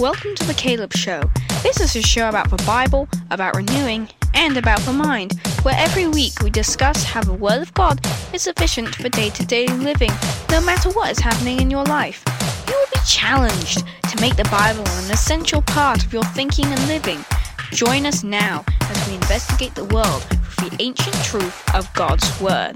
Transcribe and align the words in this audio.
Welcome 0.00 0.34
to 0.34 0.44
the 0.44 0.54
Caleb 0.54 0.92
Show. 0.92 1.30
This 1.62 1.78
is 1.78 1.94
a 1.94 2.02
show 2.02 2.28
about 2.28 2.50
the 2.50 2.60
Bible, 2.66 3.08
about 3.30 3.54
renewing, 3.54 4.08
and 4.34 4.56
about 4.56 4.80
the 4.80 4.92
mind, 4.92 5.38
where 5.62 5.76
every 5.78 6.08
week 6.08 6.32
we 6.42 6.50
discuss 6.50 7.04
how 7.04 7.22
the 7.22 7.32
Word 7.32 7.62
of 7.62 7.72
God 7.74 8.04
is 8.32 8.42
sufficient 8.42 8.92
for 8.92 9.08
day 9.08 9.30
to 9.30 9.46
day 9.46 9.68
living, 9.68 10.10
no 10.50 10.60
matter 10.62 10.90
what 10.90 11.12
is 11.12 11.20
happening 11.20 11.60
in 11.60 11.70
your 11.70 11.84
life. 11.84 12.24
You 12.66 12.74
will 12.74 12.88
be 12.92 13.06
challenged 13.06 13.84
to 14.10 14.20
make 14.20 14.34
the 14.34 14.48
Bible 14.50 14.82
an 14.84 15.12
essential 15.12 15.62
part 15.62 16.04
of 16.04 16.12
your 16.12 16.24
thinking 16.24 16.66
and 16.66 16.88
living. 16.88 17.24
Join 17.70 18.04
us 18.04 18.24
now 18.24 18.64
as 18.80 19.08
we 19.08 19.14
investigate 19.14 19.76
the 19.76 19.84
world 19.84 20.26
with 20.28 20.58
the 20.58 20.76
ancient 20.80 21.14
truth 21.22 21.72
of 21.72 21.90
God's 21.94 22.40
Word. 22.40 22.74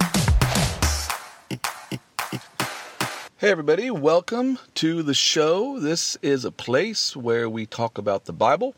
Hey, 3.40 3.52
everybody, 3.52 3.88
welcome 3.88 4.58
to 4.74 5.00
the 5.04 5.14
show. 5.14 5.78
This 5.78 6.16
is 6.22 6.44
a 6.44 6.50
place 6.50 7.14
where 7.14 7.48
we 7.48 7.66
talk 7.66 7.96
about 7.96 8.24
the 8.24 8.32
Bible, 8.32 8.74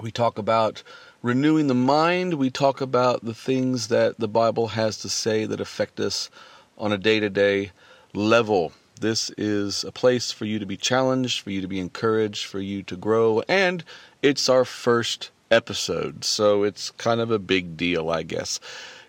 we 0.00 0.10
talk 0.10 0.38
about 0.38 0.82
renewing 1.20 1.66
the 1.66 1.74
mind, 1.74 2.32
we 2.34 2.48
talk 2.48 2.80
about 2.80 3.22
the 3.22 3.34
things 3.34 3.88
that 3.88 4.18
the 4.18 4.28
Bible 4.28 4.68
has 4.68 4.96
to 5.00 5.10
say 5.10 5.44
that 5.44 5.60
affect 5.60 6.00
us 6.00 6.30
on 6.78 6.90
a 6.90 6.96
day 6.96 7.20
to 7.20 7.28
day 7.28 7.70
level. 8.14 8.72
This 8.98 9.30
is 9.36 9.84
a 9.84 9.92
place 9.92 10.32
for 10.32 10.46
you 10.46 10.58
to 10.58 10.64
be 10.64 10.78
challenged, 10.78 11.42
for 11.42 11.50
you 11.50 11.60
to 11.60 11.68
be 11.68 11.78
encouraged, 11.78 12.46
for 12.46 12.60
you 12.60 12.82
to 12.84 12.96
grow, 12.96 13.42
and 13.46 13.84
it's 14.22 14.48
our 14.48 14.64
first 14.64 15.28
episode, 15.50 16.24
so 16.24 16.62
it's 16.62 16.92
kind 16.92 17.20
of 17.20 17.30
a 17.30 17.38
big 17.38 17.76
deal, 17.76 18.08
I 18.08 18.22
guess. 18.22 18.58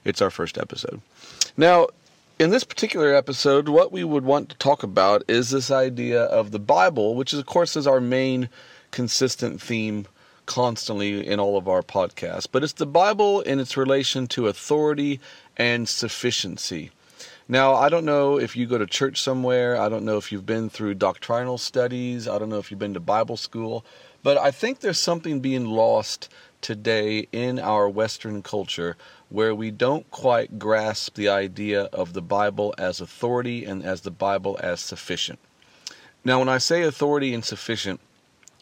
It's 0.04 0.22
our 0.22 0.30
first 0.30 0.58
episode. 0.58 1.00
Now, 1.56 1.88
in 2.40 2.52
this 2.52 2.64
particular 2.64 3.14
episode, 3.16 3.68
what 3.68 3.92
we 3.92 4.04
would 4.04 4.24
want 4.24 4.50
to 4.50 4.58
talk 4.58 4.84
about 4.84 5.24
is 5.28 5.50
this 5.50 5.72
idea 5.72 6.24
of 6.24 6.52
the 6.52 6.60
Bible, 6.60 7.16
which 7.16 7.34
is, 7.34 7.40
of 7.40 7.48
course, 7.48 7.76
is 7.76 7.88
our 7.88 8.00
main 8.00 8.50
consistent 8.92 9.62
theme 9.62 10.06
constantly 10.46 11.26
in 11.26 11.40
all 11.40 11.58
of 11.58 11.68
our 11.68 11.82
podcasts. 11.82 12.48
But 12.50 12.64
it's 12.64 12.74
the 12.74 12.86
Bible 12.86 13.42
in 13.42 13.60
its 13.60 13.76
relation 13.76 14.28
to 14.28 14.48
authority 14.48 15.20
and 15.58 15.90
sufficiency. 15.90 16.92
Now, 17.50 17.74
I 17.74 17.90
don't 17.90 18.06
know 18.06 18.38
if 18.38 18.56
you 18.56 18.68
go 18.68 18.78
to 18.78 18.86
church 18.86 19.22
somewhere. 19.22 19.80
I 19.80 19.90
don't 19.90 20.06
know 20.06 20.18
if 20.18 20.32
you've 20.32 20.46
been 20.46 20.70
through 20.70 20.96
doctrinal 20.96 21.58
studies. 21.58 22.28
I 22.28 22.38
don't 22.38 22.50
know 22.50 22.60
if 22.60 22.70
you've 22.70 22.80
been 22.80 22.94
to 22.94 23.00
Bible 23.00 23.38
school. 23.38 23.84
But 24.22 24.38
I 24.38 24.52
think 24.52 24.80
there's 24.80 25.00
something 25.00 25.40
being 25.40 25.66
lost 25.66 26.30
today 26.68 27.26
in 27.32 27.58
our 27.60 27.88
Western 27.88 28.44
culture 28.44 28.98
where 29.30 29.56
we 29.56 29.72
don't 29.72 30.12
quite 30.12 30.60
grasp 30.60 31.16
the 31.16 31.30
idea 31.30 31.84
of 31.94 32.12
the 32.12 32.22
Bible 32.22 32.76
as 32.78 33.00
authority 33.00 33.64
and 33.64 33.86
as 33.86 34.02
the 34.02 34.12
Bible 34.12 34.60
as 34.62 34.82
sufficient. 34.82 35.40
Now, 36.26 36.40
when 36.40 36.50
I 36.50 36.58
say 36.58 36.82
authority 36.84 37.34
and 37.34 37.46
sufficient, 37.46 38.02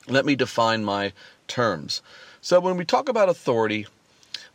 let 0.07 0.23
me 0.23 0.35
define 0.35 0.85
my 0.85 1.13
terms. 1.47 2.03
So, 2.41 2.59
when 2.59 2.77
we 2.77 2.85
talk 2.85 3.09
about 3.09 3.27
authority, 3.27 3.87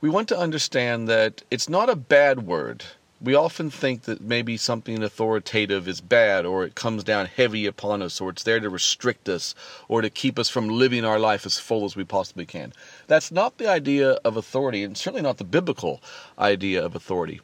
we 0.01 0.09
want 0.09 0.28
to 0.28 0.39
understand 0.39 1.09
that 1.09 1.43
it's 1.51 1.69
not 1.69 1.91
a 1.91 1.97
bad 1.97 2.47
word 2.47 2.84
we 3.21 3.35
often 3.35 3.71
think 3.71 4.03
that 4.03 4.21
maybe 4.21 4.57
something 4.57 5.03
authoritative 5.03 5.87
is 5.87 6.01
bad 6.01 6.47
or 6.47 6.65
it 6.65 6.75
comes 6.75 7.05
down 7.05 7.27
heavy 7.27 7.67
upon 7.67 8.01
us 8.01 8.21
or 8.21 8.31
it's 8.31 8.45
there 8.45 8.61
to 8.61 8.71
restrict 8.71 9.29
us 9.29 9.55
or 9.89 10.01
to 10.01 10.09
keep 10.09 10.39
us 10.39 10.49
from 10.49 10.69
living 10.69 11.05
our 11.05 11.19
life 11.19 11.45
as 11.45 11.59
full 11.59 11.85
as 11.85 11.95
we 11.95 12.05
possibly 12.05 12.47
can. 12.47 12.73
That's 13.09 13.31
not 13.31 13.59
the 13.59 13.69
idea 13.69 14.12
of 14.25 14.37
authority 14.37 14.83
and 14.83 14.97
certainly 14.97 15.23
not 15.23 15.37
the 15.37 15.45
biblical 15.45 16.01
idea 16.39 16.83
of 16.83 16.95
authority. 16.95 17.41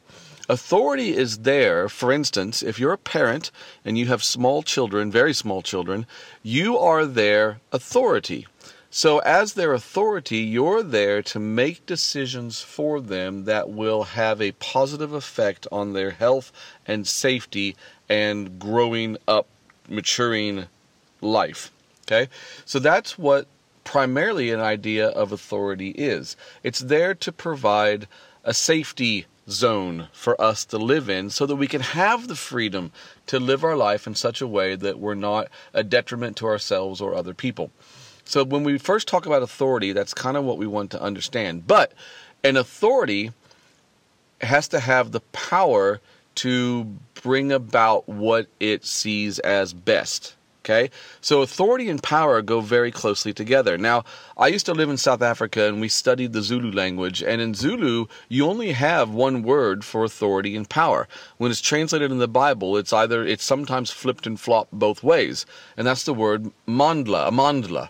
Authority 0.49 1.15
is 1.15 1.39
there, 1.39 1.89
for 1.89 2.11
instance, 2.11 2.63
if 2.63 2.79
you're 2.79 2.93
a 2.93 2.97
parent 2.97 3.51
and 3.83 3.97
you 3.97 4.05
have 4.05 4.23
small 4.23 4.63
children, 4.63 5.11
very 5.11 5.33
small 5.33 5.61
children, 5.61 6.05
you 6.41 6.77
are 6.77 7.05
their 7.05 7.59
authority. 7.73 8.47
So, 8.97 9.19
as 9.19 9.53
their 9.53 9.73
authority, 9.73 10.39
you're 10.39 10.81
there 10.81 11.21
to 11.21 11.37
make 11.37 11.85
decisions 11.85 12.61
for 12.61 12.99
them 12.99 13.45
that 13.45 13.69
will 13.69 14.05
have 14.05 14.41
a 14.41 14.53
positive 14.53 15.13
effect 15.13 15.67
on 15.71 15.93
their 15.93 16.09
health 16.09 16.51
and 16.87 17.07
safety 17.07 17.75
and 18.09 18.57
growing 18.57 19.17
up, 19.27 19.45
maturing 19.87 20.65
life. 21.21 21.71
Okay? 22.07 22.27
So, 22.65 22.79
that's 22.79 23.19
what 23.19 23.45
primarily 23.83 24.49
an 24.49 24.61
idea 24.61 25.09
of 25.09 25.31
authority 25.31 25.91
is 25.91 26.35
it's 26.63 26.79
there 26.79 27.13
to 27.13 27.31
provide 27.31 28.07
a 28.43 28.53
safety 28.55 29.27
zone 29.47 30.07
for 30.11 30.41
us 30.41 30.65
to 30.65 30.79
live 30.79 31.07
in 31.07 31.29
so 31.29 31.45
that 31.45 31.57
we 31.57 31.67
can 31.67 31.81
have 31.81 32.27
the 32.27 32.35
freedom 32.35 32.91
to 33.27 33.39
live 33.39 33.63
our 33.63 33.77
life 33.77 34.07
in 34.07 34.15
such 34.15 34.41
a 34.41 34.47
way 34.47 34.75
that 34.75 34.97
we're 34.97 35.13
not 35.13 35.49
a 35.71 35.83
detriment 35.83 36.35
to 36.35 36.47
ourselves 36.47 36.99
or 36.99 37.13
other 37.13 37.35
people. 37.35 37.69
So 38.27 38.43
when 38.43 38.63
we 38.63 38.77
first 38.77 39.07
talk 39.07 39.25
about 39.25 39.41
authority, 39.41 39.93
that's 39.93 40.13
kind 40.13 40.35
of 40.35 40.43
what 40.43 40.57
we 40.57 40.67
want 40.67 40.91
to 40.91 41.01
understand. 41.01 41.65
But 41.65 41.93
an 42.43 42.57
authority 42.57 43.31
has 44.41 44.67
to 44.69 44.81
have 44.81 45.13
the 45.13 45.21
power 45.31 46.01
to 46.35 46.83
bring 47.23 47.53
about 47.53 48.07
what 48.07 48.47
it 48.59 48.85
sees 48.85 49.39
as 49.39 49.73
best. 49.73 50.35
Okay? 50.65 50.89
So 51.21 51.41
authority 51.41 51.89
and 51.89 52.03
power 52.03 52.41
go 52.41 52.59
very 52.59 52.91
closely 52.91 53.31
together. 53.31 53.77
Now, 53.77 54.03
I 54.35 54.47
used 54.47 54.65
to 54.65 54.73
live 54.73 54.89
in 54.89 54.97
South 54.97 55.21
Africa 55.21 55.65
and 55.65 55.79
we 55.79 55.87
studied 55.87 56.33
the 56.33 56.41
Zulu 56.41 56.73
language. 56.73 57.23
And 57.23 57.41
in 57.41 57.53
Zulu, 57.53 58.07
you 58.27 58.45
only 58.45 58.73
have 58.73 59.09
one 59.09 59.43
word 59.43 59.85
for 59.85 60.03
authority 60.03 60.57
and 60.57 60.69
power. 60.69 61.07
When 61.37 61.49
it's 61.49 61.61
translated 61.61 62.11
in 62.11 62.17
the 62.17 62.27
Bible, 62.27 62.75
it's 62.75 62.91
either, 62.91 63.25
it's 63.25 63.45
sometimes 63.45 63.89
flipped 63.89 64.27
and 64.27 64.37
flopped 64.37 64.73
both 64.73 65.01
ways. 65.01 65.45
And 65.77 65.87
that's 65.87 66.03
the 66.03 66.13
word 66.13 66.51
mandla, 66.67 67.29
amandla 67.31 67.87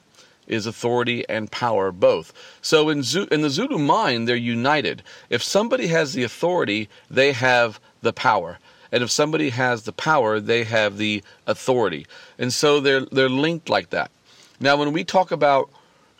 is 0.47 0.65
authority 0.65 1.27
and 1.29 1.51
power 1.51 1.91
both. 1.91 2.33
So 2.61 2.89
in, 2.89 3.03
Zulu, 3.03 3.27
in 3.31 3.41
the 3.41 3.49
Zulu 3.49 3.77
mind, 3.77 4.27
they're 4.27 4.35
united. 4.35 5.03
If 5.29 5.43
somebody 5.43 5.87
has 5.87 6.13
the 6.13 6.23
authority, 6.23 6.89
they 7.09 7.31
have 7.33 7.79
the 8.01 8.13
power. 8.13 8.59
And 8.91 9.03
if 9.03 9.11
somebody 9.11 9.49
has 9.49 9.83
the 9.83 9.91
power, 9.91 10.39
they 10.39 10.63
have 10.63 10.97
the 10.97 11.23
authority. 11.45 12.07
And 12.37 12.53
so 12.53 12.79
they're, 12.79 13.01
they're 13.01 13.29
linked 13.29 13.69
like 13.69 13.89
that. 13.89 14.11
Now, 14.59 14.77
when 14.77 14.93
we 14.93 15.03
talk 15.03 15.31
about 15.31 15.69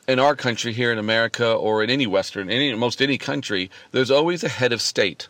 in 0.08 0.20
our 0.20 0.36
country 0.36 0.74
here 0.74 0.92
in 0.92 0.98
America 0.98 1.52
or 1.52 1.84
in 1.84 1.90
any 1.90 2.08
Western, 2.08 2.50
any, 2.50 2.74
most 2.76 3.02
any 3.02 3.18
country, 3.18 3.72
there's 3.92 4.12
always 4.12 4.44
a 4.44 4.50
head 4.50 4.74
of 4.74 4.82
state. 4.82 5.28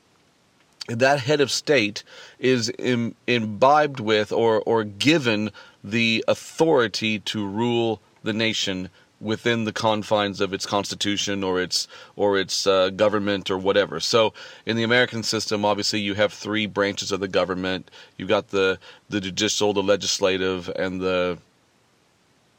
That 0.88 1.19
head 1.19 1.41
of 1.41 1.52
state 1.52 2.03
is 2.40 2.72
Im, 2.79 3.16
imbibed 3.28 4.00
with 4.00 4.31
or, 4.31 4.62
or 4.62 4.84
given 4.84 5.52
the 5.84 6.24
authority 6.28 7.19
to 7.19 7.46
rule 7.46 8.02
the 8.27 8.33
nation 8.33 8.89
within 9.19 9.63
the 9.63 9.73
confines 9.73 10.39
of 10.41 10.53
its 10.53 10.65
constitution 10.65 11.43
or 11.43 11.59
its 11.59 11.88
or 12.15 12.38
its 12.38 12.67
uh, 12.67 12.89
government 12.91 13.49
or 13.49 13.57
whatever. 13.57 13.99
So 13.99 14.33
in 14.65 14.77
the 14.77 14.83
American 14.83 15.23
system, 15.23 15.65
obviously 15.65 15.99
you 15.99 16.13
have 16.13 16.31
three 16.31 16.67
branches 16.67 17.11
of 17.11 17.19
the 17.19 17.27
government. 17.27 17.89
You've 18.17 18.29
got 18.29 18.49
the 18.49 18.79
the 19.09 19.19
judicial, 19.19 19.73
the 19.73 19.83
legislative, 19.83 20.69
and 20.69 21.01
the 21.01 21.39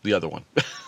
the 0.03 0.13
other 0.13 0.29
one. 0.29 0.45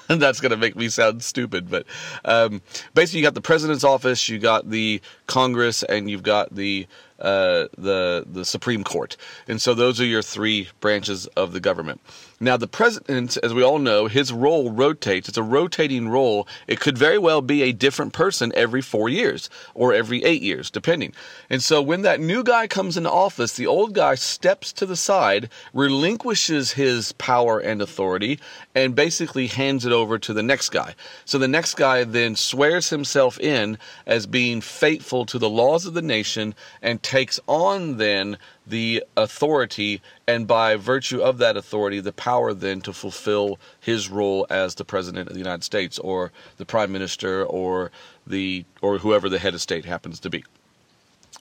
and 0.09 0.21
that's 0.23 0.41
going 0.41 0.51
to 0.51 0.57
make 0.57 0.77
me 0.77 0.89
sound 0.89 1.23
stupid, 1.23 1.71
but 1.71 1.87
um, 2.25 2.63
basically 2.95 3.21
you 3.21 3.27
got 3.27 3.35
the 3.35 3.41
president's 3.41 3.85
office, 3.85 4.29
you 4.29 4.39
got 4.39 4.71
the 4.71 5.01
Congress, 5.27 5.83
and 5.83 6.11
you've 6.11 6.23
got 6.23 6.55
the 6.55 6.87
uh, 7.21 7.67
the 7.77 8.25
the 8.27 8.45
Supreme 8.45 8.83
Court. 8.83 9.17
And 9.47 9.61
so 9.61 9.75
those 9.75 10.01
are 10.01 10.07
your 10.07 10.23
three 10.23 10.69
branches 10.81 11.27
of 11.29 11.53
the 11.53 11.61
government. 11.61 12.01
Now, 12.43 12.57
the 12.57 12.67
president, 12.67 13.37
as 13.43 13.53
we 13.53 13.63
all 13.63 13.79
know, 13.79 14.07
his 14.07 14.33
role 14.33 14.71
rotates. 14.71 15.29
It's 15.29 15.37
a 15.37 15.43
rotating 15.43 16.09
role. 16.09 16.49
It 16.67 16.81
could 16.81 16.97
very 16.97 17.19
well 17.19 17.43
be 17.43 17.63
a 17.63 17.73
different 17.73 18.15
person 18.15 18.51
every 18.57 18.81
four 18.81 19.11
years 19.11 19.51
or 19.75 19.93
every 19.93 20.25
eight 20.25 20.41
years, 20.41 20.71
depending. 20.71 21.13
And 21.51 21.63
so 21.63 21.83
when 21.83 22.01
that 22.01 22.19
new 22.19 22.43
guy 22.43 22.67
comes 22.67 22.97
into 22.97 23.11
office, 23.11 23.53
the 23.53 23.67
old 23.67 23.93
guy 23.93 24.15
steps 24.15 24.73
to 24.73 24.87
the 24.87 24.97
side, 24.97 25.51
relinquishes 25.75 26.73
his 26.73 27.13
power 27.13 27.59
and 27.59 27.83
authority, 27.83 28.41
and 28.75 28.95
basically 28.95 29.47
hands 29.47 29.85
it 29.85 29.93
over 29.93 30.19
to 30.19 30.33
the 30.33 30.43
next 30.43 30.71
guy. 30.71 30.95
So 31.27 31.37
the 31.37 31.47
next 31.47 31.75
guy 31.75 32.05
then 32.05 32.37
swears 32.37 32.89
himself 32.89 33.39
in 33.39 33.77
as 34.07 34.27
being 34.27 34.63
faithful 34.63 35.27
to 35.27 35.39
the 35.39 35.51
laws 35.51 35.85
of 35.85 35.93
the 35.93 36.01
nation 36.01 36.55
and 36.81 37.03
takes 37.03 37.39
on 37.47 37.99
then 37.99 38.39
the 38.71 39.05
authority, 39.17 40.01
and 40.27 40.47
by 40.47 40.77
virtue 40.77 41.21
of 41.21 41.39
that 41.39 41.57
authority, 41.57 42.01
the 42.01 42.13
power 42.13 42.55
then 42.55 42.81
to 42.83 42.93
fulfill 42.93 43.59
his 43.81 44.09
role 44.09 44.47
as 44.49 44.77
the 44.77 44.85
president 44.85 45.29
of 45.29 45.35
the 45.35 45.41
United 45.41 45.65
States, 45.65 45.99
or 45.99 46.33
the 46.57 46.65
prime 46.65 46.91
minister, 46.91 47.45
or 47.45 47.91
the 48.27 48.65
or 48.81 48.99
whoever 48.99 49.29
the 49.29 49.39
head 49.39 49.55
of 49.55 49.61
state 49.61 49.85
happens 49.85 50.19
to 50.21 50.31
be. 50.31 50.45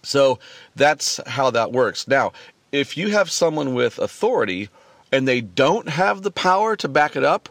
So 0.04 0.40
that's 0.76 1.20
how 1.28 1.52
that 1.52 1.72
works. 1.72 2.08
Now, 2.08 2.32
if 2.72 2.98
you 2.98 3.10
have 3.10 3.32
someone 3.32 3.74
with 3.74 3.98
authority 4.00 4.70
and 5.12 5.28
they 5.28 5.42
don't 5.42 5.90
have 5.90 6.22
the 6.22 6.32
power 6.32 6.76
to 6.78 6.88
back 6.88 7.16
it 7.16 7.24
up, 7.24 7.50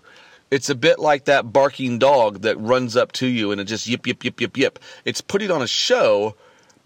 it's 0.51 0.71
a 0.71 0.75
bit 0.75 0.99
like 0.99 1.25
that 1.25 1.53
barking 1.53 1.99
dog 1.99 2.41
that 2.43 2.59
runs 2.59 2.97
up 2.97 3.13
to 3.13 3.27
you 3.27 3.53
and 3.53 3.61
it 3.61 3.65
just 3.65 3.87
yip 3.87 4.07
yip 4.07 4.25
yip 4.25 4.41
yip 4.41 4.57
yip. 4.57 4.79
It's 5.05 5.21
putting 5.21 5.51
on 5.51 5.63
a 5.63 5.67
show 5.67 6.37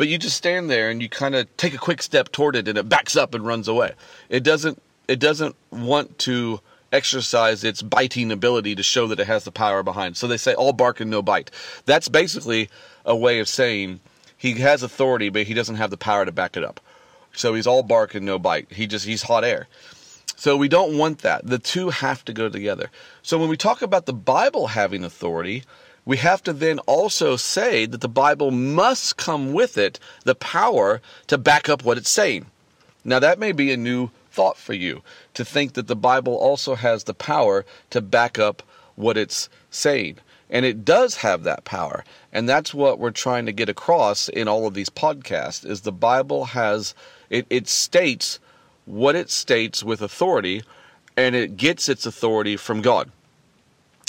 but 0.03 0.09
you 0.09 0.19
just 0.19 0.37
stand 0.37 0.69
there 0.69 0.91
and 0.91 1.01
you 1.01 1.09
kind 1.09 1.37
of 1.37 1.57
take 1.57 1.75
a 1.75 1.79
quick 1.79 2.03
step 2.03 2.33
toward 2.33 2.57
it 2.57 2.67
and 2.67 2.77
it 2.77 2.89
backs 2.89 3.15
up 3.15 3.37
and 3.37 3.47
runs 3.47 3.69
away. 3.69 3.93
It 4.29 4.43
doesn't 4.43 4.83
it 5.07 5.21
doesn't 5.21 5.55
want 5.71 6.19
to 6.27 6.59
exercise 6.91 7.63
its 7.63 7.83
biting 7.83 8.33
ability 8.33 8.75
to 8.75 8.83
show 8.83 9.07
that 9.07 9.21
it 9.21 9.29
has 9.29 9.45
the 9.45 9.53
power 9.53 9.85
behind. 9.85 10.17
So 10.17 10.27
they 10.27 10.39
say 10.39 10.55
all 10.55 10.73
bark 10.73 10.99
and 10.99 11.09
no 11.09 11.23
bite. 11.23 11.53
That's 11.87 12.09
basically 12.09 12.69
a 13.05 13.15
way 13.15 13.39
of 13.39 13.47
saying 13.47 14.01
he 14.37 14.55
has 14.55 14.83
authority, 14.83 15.29
but 15.29 15.45
he 15.45 15.55
doesn't 15.55 15.77
have 15.77 15.91
the 15.91 15.97
power 15.97 16.25
to 16.25 16.33
back 16.33 16.57
it 16.57 16.65
up. 16.65 16.81
So 17.33 17.55
he's 17.55 17.69
all 17.69 17.85
bark 17.85 18.17
and 18.17 18.27
no 18.27 18.41
bite. 18.41 18.73
He 18.73 18.89
just 18.89 19.07
he's 19.07 19.23
hot 19.23 19.45
air. 19.45 19.69
So 20.35 20.57
we 20.57 20.67
don't 20.67 20.99
want 20.99 21.19
that. 21.21 21.47
The 21.47 21.61
two 21.61 21.91
have 21.91 22.25
to 22.25 22.33
go 22.33 22.49
together. 22.49 22.91
So 23.23 23.39
when 23.39 23.49
we 23.49 23.57
talk 23.57 23.83
about 23.83 24.07
the 24.07 24.13
Bible 24.13 24.67
having 24.67 25.05
authority, 25.05 25.63
we 26.05 26.17
have 26.17 26.43
to 26.45 26.53
then 26.53 26.79
also 26.81 27.37
say 27.37 27.87
that 27.87 28.01
the 28.01 28.09
Bible 28.09 28.51
must 28.51 29.17
come 29.17 29.53
with 29.53 29.79
it 29.79 29.99
the 30.25 30.35
power 30.35 31.01
to 31.29 31.39
back 31.39 31.69
up 31.69 31.85
what 31.85 31.99
it's 31.99 32.11
saying. 32.11 32.47
Now, 33.05 33.19
that 33.19 33.39
may 33.39 33.53
be 33.53 33.73
a 33.73 33.77
new 33.77 34.11
thought 34.31 34.57
for 34.57 34.73
you 34.73 35.03
to 35.35 35.45
think 35.45 35.75
that 35.75 35.87
the 35.87 35.97
Bible 35.97 36.35
also 36.35 36.75
has 36.75 37.05
the 37.05 37.15
power 37.15 37.65
to 37.91 38.01
back 38.01 38.39
up 38.39 38.63
what 38.97 39.17
it's 39.17 39.49
saying. 39.71 40.19
And 40.51 40.65
it 40.65 40.85
does 40.85 41.17
have 41.17 41.45
that 41.45 41.65
power. 41.65 42.05
And 42.33 42.49
that's 42.49 42.75
what 42.75 42.99
we're 42.99 43.11
trying 43.11 43.47
to 43.47 43.53
get 43.53 43.69
across 43.69 44.29
in 44.29 44.49
all 44.49 44.67
of 44.67 44.75
these 44.75 44.91
podcasts 44.91 45.65
is 45.65 45.81
the 45.81 45.93
Bible 45.93 46.47
has 46.47 46.95
it, 47.31 47.47
it 47.49 47.69
states 47.69 48.39
what 48.85 49.15
it 49.15 49.31
states 49.31 49.83
with 49.83 50.03
authority 50.03 50.63
and 51.17 51.35
it 51.35 51.57
gets 51.57 51.89
its 51.89 52.05
authority 52.07 52.57
from 52.57 52.83
God. 52.83 53.11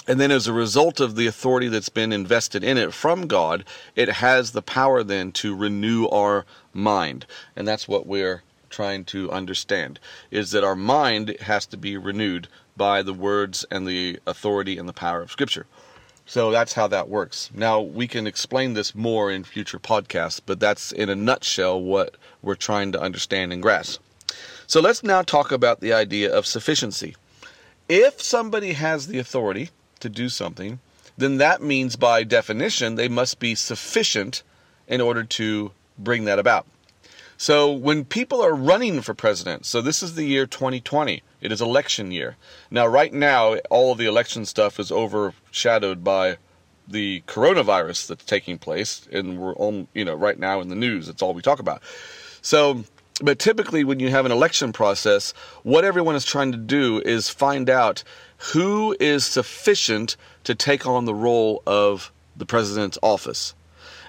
And 0.05 0.19
then, 0.19 0.31
as 0.31 0.47
a 0.47 0.53
result 0.53 1.00
of 1.00 1.15
the 1.15 1.27
authority 1.27 1.69
that's 1.69 1.89
been 1.89 2.11
invested 2.11 2.61
in 2.61 2.77
it 2.77 2.94
from 2.94 3.25
God, 3.25 3.63
it 3.95 4.09
has 4.09 4.51
the 4.51 4.61
power 4.61 5.01
then 5.01 5.31
to 5.33 5.55
renew 5.55 6.07
our 6.07 6.45
mind. 6.73 7.25
And 7.55 7.65
that's 7.65 7.88
what 7.88 8.05
we're 8.05 8.44
trying 8.69 9.05
to 9.05 9.31
understand 9.31 10.00
is 10.31 10.51
that 10.51 10.63
our 10.63 10.75
mind 10.75 11.38
has 11.41 11.65
to 11.67 11.77
be 11.77 11.95
renewed 11.95 12.47
by 12.75 13.01
the 13.01 13.13
words 13.13 13.65
and 13.71 13.88
the 13.88 14.19
authority 14.25 14.77
and 14.77 14.89
the 14.89 14.94
power 14.94 15.21
of 15.21 15.31
Scripture. 15.31 15.67
So 16.25 16.51
that's 16.51 16.73
how 16.73 16.88
that 16.88 17.07
works. 17.09 17.49
Now, 17.53 17.79
we 17.79 18.07
can 18.07 18.27
explain 18.27 18.73
this 18.73 18.95
more 18.95 19.31
in 19.31 19.44
future 19.44 19.79
podcasts, 19.79 20.41
but 20.45 20.59
that's 20.59 20.91
in 20.91 21.09
a 21.09 21.15
nutshell 21.15 21.81
what 21.81 22.15
we're 22.41 22.56
trying 22.56 22.91
to 22.94 23.01
understand 23.01 23.53
and 23.53 23.61
grasp. 23.61 24.01
So 24.65 24.81
let's 24.81 25.03
now 25.03 25.21
talk 25.21 25.51
about 25.51 25.81
the 25.81 25.94
idea 25.94 26.33
of 26.33 26.45
sufficiency. 26.45 27.15
If 27.88 28.21
somebody 28.21 28.73
has 28.73 29.07
the 29.07 29.19
authority 29.19 29.69
to 30.03 30.09
do 30.09 30.29
something, 30.29 30.79
then 31.17 31.38
that 31.38 31.61
means 31.61 31.95
by 31.95 32.23
definition 32.23 32.95
they 32.95 33.07
must 33.07 33.39
be 33.39 33.55
sufficient 33.55 34.44
in 34.88 35.01
order 35.01 35.23
to 35.23 35.71
bring 35.97 36.25
that 36.25 36.39
about. 36.39 36.65
So 37.38 37.71
when 37.71 38.05
people 38.05 38.41
are 38.41 38.53
running 38.53 39.01
for 39.01 39.13
president, 39.13 39.65
so 39.65 39.81
this 39.81 40.03
is 40.03 40.15
the 40.15 40.23
year 40.23 40.45
2020, 40.45 41.23
it 41.41 41.51
is 41.51 41.61
election 41.61 42.11
year. 42.11 42.38
Now, 42.71 42.88
right 42.88 43.13
now, 43.13 43.55
all 43.69 43.91
of 43.91 43.97
the 43.97 44.05
election 44.05 44.45
stuff 44.45 44.79
is 44.79 44.91
overshadowed 44.91 46.03
by 46.03 46.38
the 46.88 47.23
coronavirus 47.27 48.07
that's 48.07 48.25
taking 48.25 48.57
place, 48.57 49.07
and 49.11 49.39
we're 49.39 49.56
on, 49.56 49.88
you 49.94 50.06
know, 50.06 50.15
right 50.15 50.38
now 50.38 50.61
in 50.61 50.69
the 50.69 50.75
news. 50.75 51.09
It's 51.09 51.21
all 51.21 51.33
we 51.33 51.41
talk 51.41 51.59
about. 51.59 51.81
So, 52.41 52.83
but 53.21 53.39
typically, 53.39 53.83
when 53.83 53.99
you 53.99 54.09
have 54.09 54.25
an 54.25 54.31
election 54.31 54.73
process, 54.73 55.33
what 55.63 55.85
everyone 55.85 56.15
is 56.15 56.25
trying 56.25 56.51
to 56.51 56.57
do 56.57 57.01
is 57.06 57.29
find 57.29 57.69
out 57.69 58.03
who 58.51 58.95
is 59.00 59.25
sufficient 59.25 60.18
to 60.44 60.54
take 60.54 60.86
on 60.86 61.06
the 61.06 61.13
role 61.13 61.63
of 61.66 62.12
the 62.36 62.45
president's 62.45 62.98
office. 63.01 63.54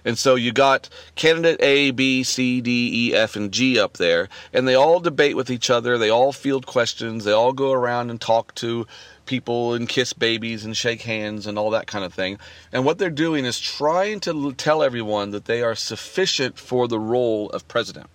And 0.05 0.19
so 0.19 0.35
you 0.35 0.53
got 0.53 0.89
candidate 1.15 1.61
A, 1.63 1.93
B, 1.93 2.23
C, 2.25 2.61
D, 2.61 2.91
E, 2.93 3.15
F, 3.15 3.37
and 3.37 3.53
G 3.53 3.79
up 3.79 3.95
there, 3.97 4.29
and 4.53 4.67
they 4.67 4.75
all 4.75 5.01
debate 5.01 5.37
with 5.37 5.51
each 5.51 5.71
other. 5.71 5.97
They 5.97 6.11
all 6.11 6.33
field 6.33 6.67
questions. 6.67 7.25
They 7.25 7.33
all 7.33 7.53
go 7.53 7.73
around 7.73 8.11
and 8.11 8.21
talk 8.21 8.55
to 8.57 8.87
people 9.25 9.73
and 9.73 9.89
kiss 9.89 10.13
babies 10.13 10.65
and 10.65 10.77
shake 10.77 11.03
hands 11.03 11.47
and 11.47 11.59
all 11.59 11.71
that 11.71 11.87
kind 11.87 12.05
of 12.05 12.13
thing. 12.13 12.39
And 12.73 12.85
what 12.85 12.99
they're 12.99 13.11
doing 13.11 13.45
is 13.45 13.59
trying 13.61 14.21
to 14.21 14.53
tell 14.53 14.83
everyone 14.83 15.31
that 15.31 15.47
they 15.47 15.63
are 15.63 15.75
sufficient 15.75 16.59
for 16.59 16.89
the 16.89 16.99
role 16.99 17.49
of 17.51 17.67
president. 17.69 18.11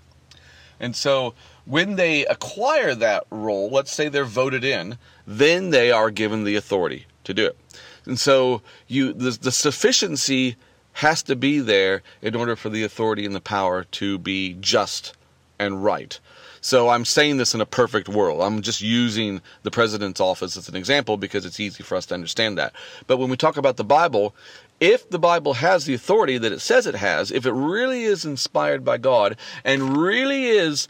And 0.80 0.96
so 0.96 1.34
when 1.70 1.98
they 1.98 2.26
acquire 2.26 2.96
that 2.96 3.26
role, 3.30 3.70
let's 3.70 3.92
say 3.92 4.10
they're 4.10 4.26
voted 4.26 4.64
in, 4.64 4.98
then 5.28 5.70
they 5.70 5.92
are 5.92 6.10
given 6.10 6.44
the 6.44 6.56
authority 6.56 7.06
to 7.24 7.34
do 7.34 7.46
it. 7.46 7.58
And 8.06 8.20
so 8.20 8.64
you 8.88 9.14
the, 9.14 9.32
the 9.32 9.52
sufficiency 9.52 10.56
has 10.94 11.22
to 11.24 11.36
be 11.36 11.60
there 11.60 12.02
in 12.24 12.36
order 12.36 12.56
for 12.56 12.70
the 12.70 12.84
authority 12.84 13.24
and 13.24 13.36
the 13.36 13.40
power 13.40 13.84
to 13.84 14.18
be 14.18 14.58
just 14.60 15.14
and 15.60 15.84
right. 15.84 16.20
So 16.60 16.90
I'm 16.90 17.06
saying 17.06 17.38
this 17.38 17.54
in 17.54 17.62
a 17.62 17.68
perfect 17.68 18.10
world. 18.10 18.42
I'm 18.42 18.64
just 18.64 18.82
using 18.82 19.40
the 19.62 19.72
president's 19.72 20.20
office 20.20 20.58
as 20.58 20.68
an 20.68 20.76
example 20.76 21.18
because 21.18 21.46
it's 21.46 21.60
easy 21.60 21.84
for 21.84 21.96
us 21.96 22.08
to 22.08 22.16
understand 22.16 22.58
that. 22.58 22.74
But 23.06 23.18
when 23.18 23.30
we 23.30 23.38
talk 23.38 23.58
about 23.58 23.78
the 23.78 23.84
Bible, 23.84 24.36
if 24.80 25.08
the 25.10 25.20
Bible 25.20 25.54
has 25.54 25.86
the 25.86 25.94
authority 25.94 26.38
that 26.40 26.52
it 26.52 26.60
says 26.62 26.88
it 26.88 26.96
has, 26.96 27.32
if 27.32 27.46
it 27.46 27.54
really 27.54 28.04
is 28.04 28.26
inspired 28.26 28.84
by 28.84 28.98
God 28.98 29.38
and 29.64 29.96
really 29.96 30.48
is 30.48 30.88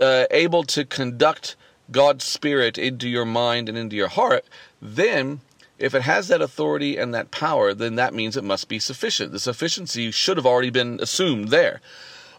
uh, 0.00 0.26
able 0.30 0.64
to 0.64 0.84
conduct 0.84 1.56
God's 1.90 2.24
Spirit 2.24 2.78
into 2.78 3.08
your 3.08 3.24
mind 3.24 3.68
and 3.68 3.76
into 3.76 3.96
your 3.96 4.08
heart, 4.08 4.44
then 4.80 5.40
if 5.78 5.94
it 5.94 6.02
has 6.02 6.28
that 6.28 6.42
authority 6.42 6.98
and 6.98 7.14
that 7.14 7.30
power, 7.30 7.72
then 7.72 7.94
that 7.96 8.14
means 8.14 8.36
it 8.36 8.44
must 8.44 8.68
be 8.68 8.78
sufficient. 8.78 9.32
The 9.32 9.40
sufficiency 9.40 10.10
should 10.10 10.36
have 10.36 10.46
already 10.46 10.70
been 10.70 10.98
assumed 11.00 11.48
there. 11.48 11.80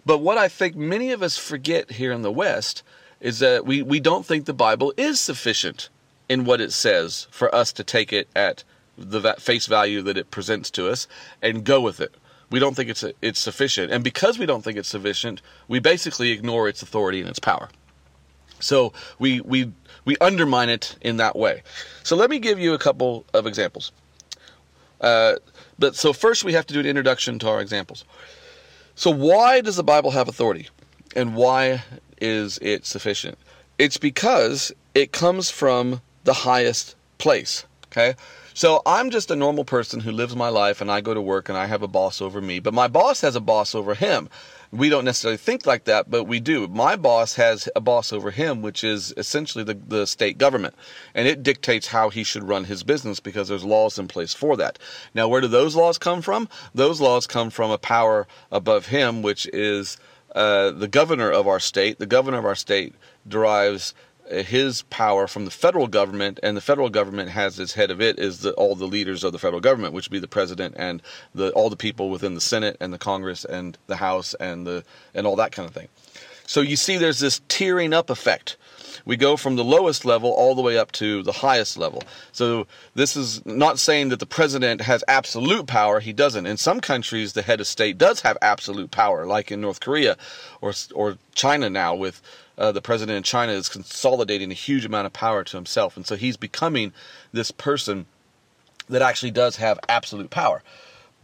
But 0.06 0.19
what 0.19 0.38
I 0.38 0.48
think 0.48 0.75
many 0.75 1.12
of 1.12 1.24
us 1.24 1.38
forget 1.38 1.94
here 1.94 2.12
in 2.12 2.22
the 2.22 2.31
West 2.31 2.84
is 3.19 3.40
that 3.40 3.66
we, 3.66 3.81
we 3.81 4.00
don't 4.00 4.25
think 4.25 4.46
the 4.46 4.54
Bible 4.54 4.94
is 4.98 5.19
sufficient 5.19 5.90
in 6.30 6.46
what 6.46 6.62
it 6.62 6.72
says 6.72 7.28
for 7.31 7.54
us 7.54 7.72
to 7.74 7.84
take 7.84 8.14
it 8.14 8.28
at 8.36 8.64
the 8.98 9.36
face 9.40 9.66
value 9.66 10.02
that 10.04 10.18
it 10.18 10.31
presents 10.31 10.69
to 10.72 10.90
us 10.90 11.07
and 11.42 11.64
go 11.64 11.81
with 11.81 12.00
it. 12.00 12.14
We 12.51 12.59
don't 12.59 12.75
think 12.75 12.89
it's, 12.89 13.03
it's 13.21 13.39
sufficient. 13.39 13.92
And 13.92 14.03
because 14.03 14.38
we 14.38 14.45
don't 14.45 14.63
think 14.63 14.77
it's 14.77 14.89
sufficient, 14.89 15.42
we 15.68 15.80
basically 15.80 16.31
ignore 16.31 16.69
its 16.69 16.83
authority 16.83 17.19
and 17.19 17.30
its 17.30 17.39
power. 17.39 17.69
So 18.59 18.94
we, 19.18 19.42
we, 19.42 19.71
we 20.06 20.18
undermine 20.21 20.69
it 20.69 20.95
in 21.01 21.18
that 21.18 21.36
way. 21.36 21.63
So 22.03 22.15
let 22.15 22.30
me 22.30 22.38
give 22.38 22.59
you 22.59 22.74
a 22.74 22.77
couple 22.77 23.25
of 23.33 23.48
examples. 23.48 23.92
Uh, 25.00 25.38
but 25.80 25.95
so 25.95 26.13
first 26.13 26.44
we 26.44 26.53
have 26.53 26.68
to 26.68 26.74
do 26.74 26.80
an 26.80 26.86
introduction 26.86 27.39
to 27.39 27.50
our 27.50 27.59
examples. 27.59 28.06
So 28.94 29.09
why 29.09 29.62
does 29.62 29.77
the 29.77 29.83
Bible 29.83 30.12
have 30.12 30.27
authority, 30.27 30.69
and 31.15 31.36
why 31.36 31.83
is 32.19 32.59
it 32.62 32.86
sufficient? 32.86 33.38
It's 33.80 33.97
because 33.97 34.71
it 34.94 35.12
comes 35.12 35.50
from 35.50 36.01
the 36.24 36.33
highest 36.33 36.95
place. 37.18 37.65
Okay, 37.88 38.15
so 38.53 38.81
I'm 38.85 39.09
just 39.09 39.31
a 39.31 39.35
normal 39.35 39.66
person 39.66 39.99
who 39.99 40.11
lives 40.11 40.35
my 40.35 40.49
life, 40.49 40.81
and 40.81 40.92
I 40.92 41.02
go 41.02 41.14
to 41.14 41.21
work, 41.21 41.49
and 41.49 41.57
I 41.57 41.66
have 41.66 41.81
a 41.81 41.87
boss 41.87 42.21
over 42.21 42.42
me. 42.42 42.59
But 42.59 42.73
my 42.73 42.87
boss 42.87 43.21
has 43.21 43.35
a 43.35 43.42
boss 43.42 43.76
over 43.76 43.95
him 43.95 44.30
we 44.71 44.87
don't 44.87 45.04
necessarily 45.04 45.37
think 45.37 45.66
like 45.66 45.83
that, 45.85 46.09
but 46.09 46.23
we 46.23 46.40
do. 46.40 46.68
My 46.68 46.95
boss 46.95 47.35
has 47.35 47.68
a 47.76 47.81
boss 47.81 48.14
over 48.14 48.31
him, 48.31 48.61
which 48.61 48.83
is 48.83 49.14
essentially 49.18 49.64
the, 49.64 49.73
the 49.73 50.07
state 50.07 50.37
government, 50.37 50.76
and 51.14 51.28
it 51.28 51.44
dictates 51.44 51.87
how 51.87 52.09
he 52.09 52.23
should 52.23 52.47
run 52.47 52.64
his 52.64 52.83
business 52.83 53.19
because 53.19 53.49
there's 53.49 53.66
laws 53.66 53.99
in 53.99 54.07
place 54.07 54.33
for 54.33 54.56
that. 54.57 54.80
Now, 55.14 55.28
where 55.28 55.42
do 55.42 55.47
those 55.47 55.76
laws 55.76 55.97
come 55.97 56.21
from? 56.21 56.47
Those 56.73 57.02
laws 57.02 57.28
come 57.28 57.49
from 57.49 57.69
a 57.69 57.78
power 57.78 58.28
above 58.49 58.87
him, 58.87 59.21
which 59.21 59.45
is 59.47 59.97
uh, 60.33 60.71
the 60.71 60.87
governor 60.87 61.30
of 61.30 61.47
our 61.47 61.59
state. 61.59 61.99
The 61.99 62.06
governor 62.06 62.37
of 62.37 62.45
our 62.45 62.56
state 62.56 62.95
derives 63.28 63.94
his 64.31 64.83
power 64.83 65.28
from 65.28 65.45
the 65.45 65.52
federal 65.52 65.88
government, 65.88 66.40
and 66.42 66.56
the 66.56 66.61
federal 66.61 66.90
government 66.90 67.30
has 67.30 67.59
as 67.59 67.73
head 67.73 67.92
of 67.92 68.02
it 68.02 68.18
is 68.19 68.40
the, 68.40 68.54
all 68.54 68.76
the 68.76 68.85
leaders 68.85 69.23
of 69.23 69.33
the 69.33 69.40
federal 69.40 69.61
government, 69.61 69.94
which 69.94 70.07
would 70.07 70.14
be 70.14 70.19
the 70.19 70.28
president 70.28 70.76
and 70.78 71.02
the, 71.35 71.52
all 71.52 71.69
the 71.69 71.76
people 71.76 72.09
within 72.09 72.33
the 72.33 72.42
Senate 72.42 72.78
and 72.80 72.94
the 72.94 72.97
Congress 72.97 73.45
and 73.45 73.78
the 73.88 73.97
House 73.97 74.33
and 74.35 74.66
the 74.66 74.83
and 75.14 75.28
all 75.28 75.35
that 75.35 75.52
kind 75.52 75.68
of 75.68 75.73
thing. 75.73 75.88
So 76.47 76.61
you 76.61 76.76
see, 76.76 76.97
there's 76.97 77.19
this 77.19 77.40
tiering 77.47 77.94
up 77.94 78.09
effect. 78.09 78.57
We 79.06 79.18
go 79.18 79.38
from 79.38 79.56
the 79.56 79.64
lowest 79.64 80.06
level 80.06 80.31
all 80.31 80.54
the 80.54 80.61
way 80.61 80.78
up 80.78 80.92
to 80.94 81.23
the 81.23 81.31
highest 81.31 81.78
level. 81.78 82.04
So 82.33 82.68
this 82.94 83.16
is 83.16 83.44
not 83.45 83.80
saying 83.80 84.09
that 84.09 84.19
the 84.19 84.26
president 84.26 84.81
has 84.81 85.04
absolute 85.07 85.66
power. 85.66 86.00
He 86.00 86.14
doesn't. 86.14 86.45
In 86.45 86.57
some 86.57 86.81
countries, 86.81 87.33
the 87.33 87.42
head 87.42 87.61
of 87.61 87.68
state 87.68 87.97
does 87.97 88.21
have 88.21 88.38
absolute 88.42 88.92
power, 88.92 89.26
like 89.26 89.52
in 89.52 89.61
North 89.61 89.80
Korea 89.80 90.18
or 90.61 90.73
or 90.94 91.18
China 91.33 91.69
now 91.69 91.95
with 91.95 92.21
uh, 92.61 92.71
the 92.71 92.81
president 92.81 93.18
in 93.18 93.23
China 93.23 93.53
is 93.53 93.68
consolidating 93.68 94.51
a 94.51 94.53
huge 94.53 94.85
amount 94.85 95.07
of 95.07 95.13
power 95.13 95.44
to 95.44 95.57
himself. 95.57 95.97
And 95.97 96.06
so 96.06 96.15
he's 96.15 96.37
becoming 96.37 96.94
this 97.33 97.49
person 97.49 98.06
that 98.87 99.01
actually 99.01 99.31
does 99.31 99.56
have 99.56 99.80
absolute 99.89 100.30
power. 100.30 100.61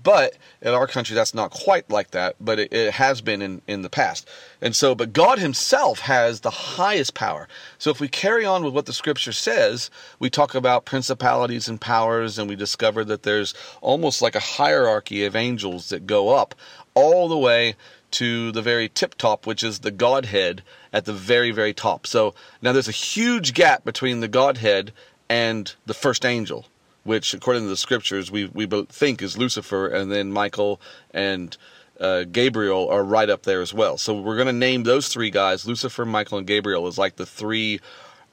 But 0.01 0.37
in 0.61 0.69
our 0.69 0.87
country, 0.87 1.15
that's 1.15 1.33
not 1.33 1.51
quite 1.51 1.89
like 1.89 2.11
that, 2.11 2.35
but 2.39 2.59
it, 2.59 2.73
it, 2.73 2.93
has 2.93 3.21
been 3.21 3.41
in, 3.41 3.61
in 3.67 3.81
the 3.81 3.89
past. 3.89 4.27
And 4.61 4.75
so, 4.75 4.95
but 4.95 5.13
God 5.13 5.37
Himself 5.37 5.99
has 5.99 6.41
the 6.41 6.49
highest 6.49 7.13
power. 7.13 7.47
So 7.77 7.89
if 7.89 7.99
we 7.99 8.07
carry 8.07 8.45
on 8.45 8.63
with 8.63 8.73
what 8.73 8.85
the 8.85 8.93
scripture 8.93 9.33
says, 9.33 9.89
we 10.19 10.29
talk 10.29 10.55
about 10.55 10.85
principalities 10.85 11.67
and 11.67 11.81
powers, 11.81 12.39
and 12.39 12.47
we 12.47 12.55
discover 12.55 13.03
that 13.05 13.23
there's 13.23 13.53
almost 13.81 14.21
like 14.21 14.35
a 14.35 14.39
hierarchy 14.39 15.25
of 15.25 15.35
angels 15.35 15.89
that 15.89 16.07
go 16.07 16.29
up 16.29 16.55
all 16.93 17.27
the 17.27 17.37
way 17.37 17.75
to 18.11 18.51
the 18.51 18.61
very 18.61 18.89
tip 18.89 19.15
top, 19.15 19.45
which 19.45 19.63
is 19.63 19.79
the 19.79 19.91
Godhead 19.91 20.63
at 20.93 21.05
the 21.05 21.13
very, 21.13 21.51
very 21.51 21.73
top. 21.73 22.07
So 22.07 22.33
now 22.61 22.71
there's 22.71 22.87
a 22.87 22.91
huge 22.91 23.53
gap 23.53 23.83
between 23.83 24.19
the 24.19 24.27
Godhead 24.27 24.91
and 25.29 25.73
the 25.85 25.93
first 25.93 26.25
angel, 26.25 26.67
which, 27.03 27.33
according 27.33 27.63
to 27.63 27.69
the 27.69 27.77
scriptures, 27.77 28.31
we 28.31 28.45
we 28.45 28.65
think 28.65 29.21
is 29.21 29.37
Lucifer, 29.37 29.87
and 29.87 30.11
then 30.11 30.31
Michael 30.31 30.79
and 31.11 31.57
uh, 31.99 32.23
Gabriel 32.23 32.89
are 32.89 33.03
right 33.03 33.29
up 33.29 33.43
there 33.43 33.61
as 33.61 33.73
well. 33.73 33.97
So 33.97 34.19
we're 34.19 34.35
going 34.35 34.47
to 34.47 34.53
name 34.53 34.83
those 34.83 35.07
three 35.07 35.29
guys, 35.29 35.67
Lucifer, 35.67 36.05
Michael, 36.05 36.37
and 36.37 36.47
Gabriel, 36.47 36.87
as 36.87 36.97
like 36.97 37.15
the 37.15 37.25
three 37.25 37.79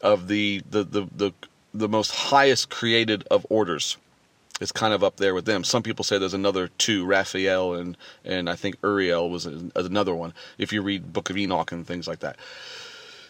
of 0.00 0.28
the 0.28 0.62
the 0.70 0.84
the 0.84 1.08
the, 1.16 1.32
the 1.72 1.88
most 1.88 2.12
highest 2.12 2.70
created 2.70 3.24
of 3.30 3.46
orders. 3.50 3.96
It's 4.60 4.72
kind 4.72 4.94
of 4.94 5.02
up 5.02 5.16
there 5.16 5.34
with 5.34 5.46
them. 5.46 5.64
Some 5.64 5.82
people 5.82 6.04
say 6.04 6.16
there's 6.16 6.34
another 6.34 6.68
two, 6.78 7.04
Raphael 7.04 7.74
and 7.74 7.96
and 8.24 8.48
I 8.48 8.54
think 8.54 8.76
Uriel 8.82 9.28
was 9.28 9.46
another 9.46 10.14
one. 10.14 10.32
If 10.58 10.72
you 10.72 10.80
read 10.82 11.12
Book 11.12 11.28
of 11.30 11.36
Enoch 11.36 11.72
and 11.72 11.86
things 11.86 12.06
like 12.06 12.20
that. 12.20 12.36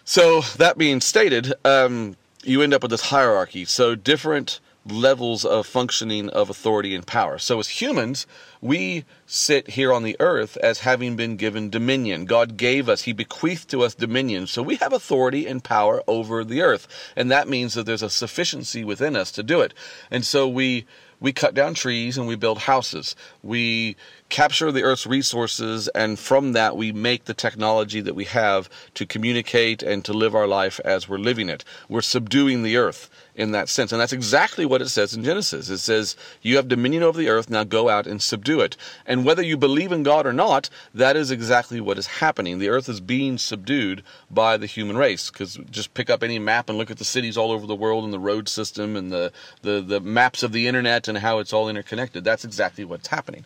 So 0.04 0.42
that 0.58 0.76
being 0.76 1.00
stated, 1.00 1.54
um, 1.64 2.16
you 2.42 2.60
end 2.60 2.74
up 2.74 2.82
with 2.82 2.90
this 2.90 3.06
hierarchy. 3.06 3.64
So 3.64 3.94
different 3.94 4.60
levels 4.86 5.44
of 5.44 5.66
functioning 5.66 6.28
of 6.28 6.50
authority 6.50 6.94
and 6.94 7.06
power. 7.06 7.38
So 7.38 7.58
as 7.58 7.68
humans, 7.68 8.26
we 8.60 9.04
sit 9.26 9.70
here 9.70 9.92
on 9.92 10.02
the 10.02 10.16
earth 10.20 10.58
as 10.58 10.80
having 10.80 11.16
been 11.16 11.36
given 11.36 11.70
dominion. 11.70 12.26
God 12.26 12.56
gave 12.56 12.88
us, 12.88 13.02
He 13.02 13.12
bequeathed 13.12 13.70
to 13.70 13.82
us 13.82 13.94
dominion. 13.94 14.46
So 14.46 14.62
we 14.62 14.76
have 14.76 14.92
authority 14.92 15.46
and 15.46 15.64
power 15.64 16.02
over 16.06 16.44
the 16.44 16.60
earth. 16.60 16.86
And 17.16 17.30
that 17.30 17.48
means 17.48 17.74
that 17.74 17.86
there's 17.86 18.02
a 18.02 18.10
sufficiency 18.10 18.84
within 18.84 19.16
us 19.16 19.32
to 19.32 19.42
do 19.42 19.62
it. 19.62 19.72
And 20.10 20.24
so 20.24 20.46
we 20.46 20.84
we 21.24 21.32
cut 21.32 21.54
down 21.54 21.72
trees 21.72 22.18
and 22.18 22.28
we 22.28 22.36
build 22.36 22.58
houses. 22.58 23.16
We 23.42 23.96
capture 24.28 24.70
the 24.70 24.82
Earth's 24.82 25.06
resources, 25.06 25.88
and 25.88 26.18
from 26.18 26.52
that, 26.52 26.76
we 26.76 26.92
make 26.92 27.24
the 27.24 27.32
technology 27.32 28.02
that 28.02 28.14
we 28.14 28.26
have 28.26 28.68
to 28.92 29.06
communicate 29.06 29.82
and 29.82 30.04
to 30.04 30.12
live 30.12 30.34
our 30.34 30.46
life 30.46 30.80
as 30.84 31.08
we're 31.08 31.16
living 31.16 31.48
it. 31.48 31.64
We're 31.88 32.02
subduing 32.02 32.62
the 32.62 32.76
Earth 32.76 33.08
in 33.34 33.50
that 33.52 33.68
sense. 33.68 33.92
And 33.92 34.00
that's 34.00 34.12
exactly 34.12 34.64
what 34.64 34.82
it 34.82 34.88
says 34.88 35.14
in 35.14 35.24
Genesis. 35.24 35.68
It 35.68 35.78
says, 35.78 36.16
You 36.42 36.56
have 36.56 36.68
dominion 36.68 37.02
over 37.02 37.18
the 37.18 37.28
earth, 37.28 37.50
now 37.50 37.64
go 37.64 37.88
out 37.88 38.06
and 38.06 38.22
subdue 38.22 38.60
it. 38.60 38.76
And 39.06 39.24
whether 39.24 39.42
you 39.42 39.56
believe 39.56 39.92
in 39.92 40.02
God 40.02 40.26
or 40.26 40.32
not, 40.32 40.70
that 40.94 41.16
is 41.16 41.30
exactly 41.30 41.80
what 41.80 41.98
is 41.98 42.06
happening. 42.06 42.58
The 42.58 42.68
earth 42.68 42.88
is 42.88 43.00
being 43.00 43.38
subdued 43.38 44.02
by 44.30 44.56
the 44.56 44.66
human 44.66 44.96
race. 44.96 45.30
Because 45.30 45.58
just 45.70 45.94
pick 45.94 46.10
up 46.10 46.22
any 46.22 46.38
map 46.38 46.68
and 46.68 46.78
look 46.78 46.90
at 46.90 46.98
the 46.98 47.04
cities 47.04 47.36
all 47.36 47.50
over 47.50 47.66
the 47.66 47.74
world 47.74 48.04
and 48.04 48.12
the 48.12 48.18
road 48.18 48.48
system 48.48 48.96
and 48.96 49.10
the, 49.10 49.32
the, 49.62 49.80
the 49.80 50.00
maps 50.00 50.42
of 50.42 50.52
the 50.52 50.68
internet 50.68 51.08
and 51.08 51.13
how 51.16 51.38
it's 51.38 51.52
all 51.52 51.68
interconnected. 51.68 52.24
That's 52.24 52.44
exactly 52.44 52.84
what's 52.84 53.08
happening. 53.08 53.44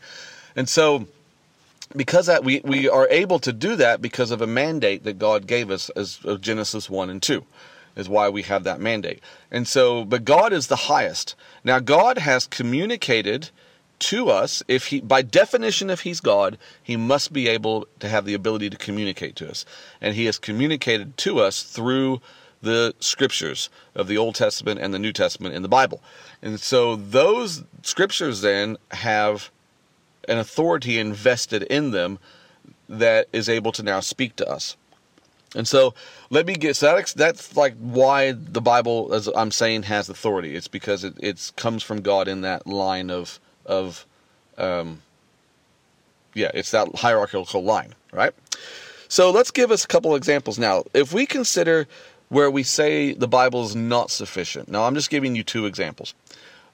And 0.57 0.69
so, 0.69 1.07
because 1.97 2.27
that 2.27 2.45
we, 2.45 2.61
we 2.65 2.89
are 2.89 3.09
able 3.11 3.39
to 3.41 3.53
do 3.53 3.77
that 3.77 4.03
because 4.03 4.31
of 4.31 4.43
a 4.43 4.47
mandate 4.47 5.05
that 5.05 5.19
God 5.19 5.47
gave 5.47 5.71
us 5.71 5.89
as 5.91 6.19
of 6.25 6.41
Genesis 6.41 6.91
1 6.91 7.11
and 7.11 7.23
2 7.23 7.45
is 7.97 8.09
why 8.09 8.29
we 8.29 8.43
have 8.43 8.65
that 8.65 8.81
mandate. 8.81 9.21
And 9.51 9.67
so, 9.67 10.05
but 10.05 10.25
God 10.25 10.53
is 10.53 10.69
the 10.69 10.77
highest. 10.77 11.35
Now, 11.65 11.81
God 11.81 12.19
has 12.19 12.47
communicated 12.47 13.51
to 13.99 14.31
us 14.31 14.63
if 14.69 14.87
he 14.87 15.01
by 15.01 15.23
definition 15.23 15.91
if 15.91 16.03
he's 16.03 16.21
god 16.21 16.57
he 16.83 16.97
must 16.97 17.33
be 17.33 17.49
able 17.49 17.87
to 17.99 18.09
have 18.09 18.25
the 18.25 18.35
ability 18.35 18.71
to 18.71 18.77
communicate 18.77 19.35
to 19.35 19.49
us 19.49 19.65
and 20.01 20.15
he 20.15 20.27
has 20.27 20.39
communicated 20.39 21.17
to 21.17 21.41
us 21.41 21.65
through 21.65 22.21
the 22.63 22.95
scriptures 23.01 23.71
of 23.95 24.09
the 24.09 24.19
old 24.19 24.35
testament 24.35 24.81
and 24.81 24.93
the 24.93 24.99
new 24.99 25.13
testament 25.13 25.55
in 25.55 25.63
the 25.63 25.69
bible 25.69 26.03
and 26.43 26.61
so 26.61 26.97
those 26.97 27.65
scriptures 27.83 28.41
then 28.41 28.77
have 28.91 29.51
an 30.29 30.39
authority 30.39 30.99
invested 30.99 31.63
in 31.65 31.91
them 31.91 32.19
that 32.89 33.29
is 33.33 33.49
able 33.49 33.73
to 33.73 33.83
now 33.83 34.01
speak 34.01 34.35
to 34.37 34.49
us 34.49 34.77
and 35.55 35.67
so 35.67 35.95
let 36.31 36.47
me 36.47 36.55
get 36.55 36.77
so 36.77 36.95
that's, 36.95 37.15
that's 37.15 37.57
like 37.57 37.75
why 37.79 38.33
the 38.33 38.61
Bible, 38.61 39.15
as 39.15 39.29
I'm 39.29 39.51
saying, 39.51 39.85
has 39.85 40.09
authority. 40.09 40.55
It's 40.55 40.69
because 40.69 41.05
it 41.05 41.15
it's 41.19 41.51
comes 41.53 41.83
from 41.83 42.03
God 42.03 42.29
in 42.29 42.43
that 42.43 42.67
line 42.67 43.11
of 43.11 43.41
of 43.65 44.07
um, 44.59 45.01
yeah, 46.35 46.51
it's 46.53 46.71
that 46.73 46.95
hierarchical 46.95 47.65
line, 47.65 47.95
right? 48.13 48.35
So 49.09 49.31
let's 49.31 49.51
give 49.51 49.71
us 49.71 49.85
a 49.85 49.89
couple 49.89 50.15
examples 50.15 50.59
now. 50.59 50.85
If 50.93 51.15
we 51.15 51.25
consider 51.25 51.89
where 52.29 52.51
we 52.51 52.63
say 52.63 53.13
the 53.13 53.29
Bible 53.29 53.65
is 53.65 53.75
not 53.75 54.11
sufficient. 54.11 54.69
Now 54.69 54.85
I'm 54.85 54.95
just 54.95 55.11
giving 55.11 55.35
you 55.35 55.43
two 55.43 55.67
examples. 55.67 56.15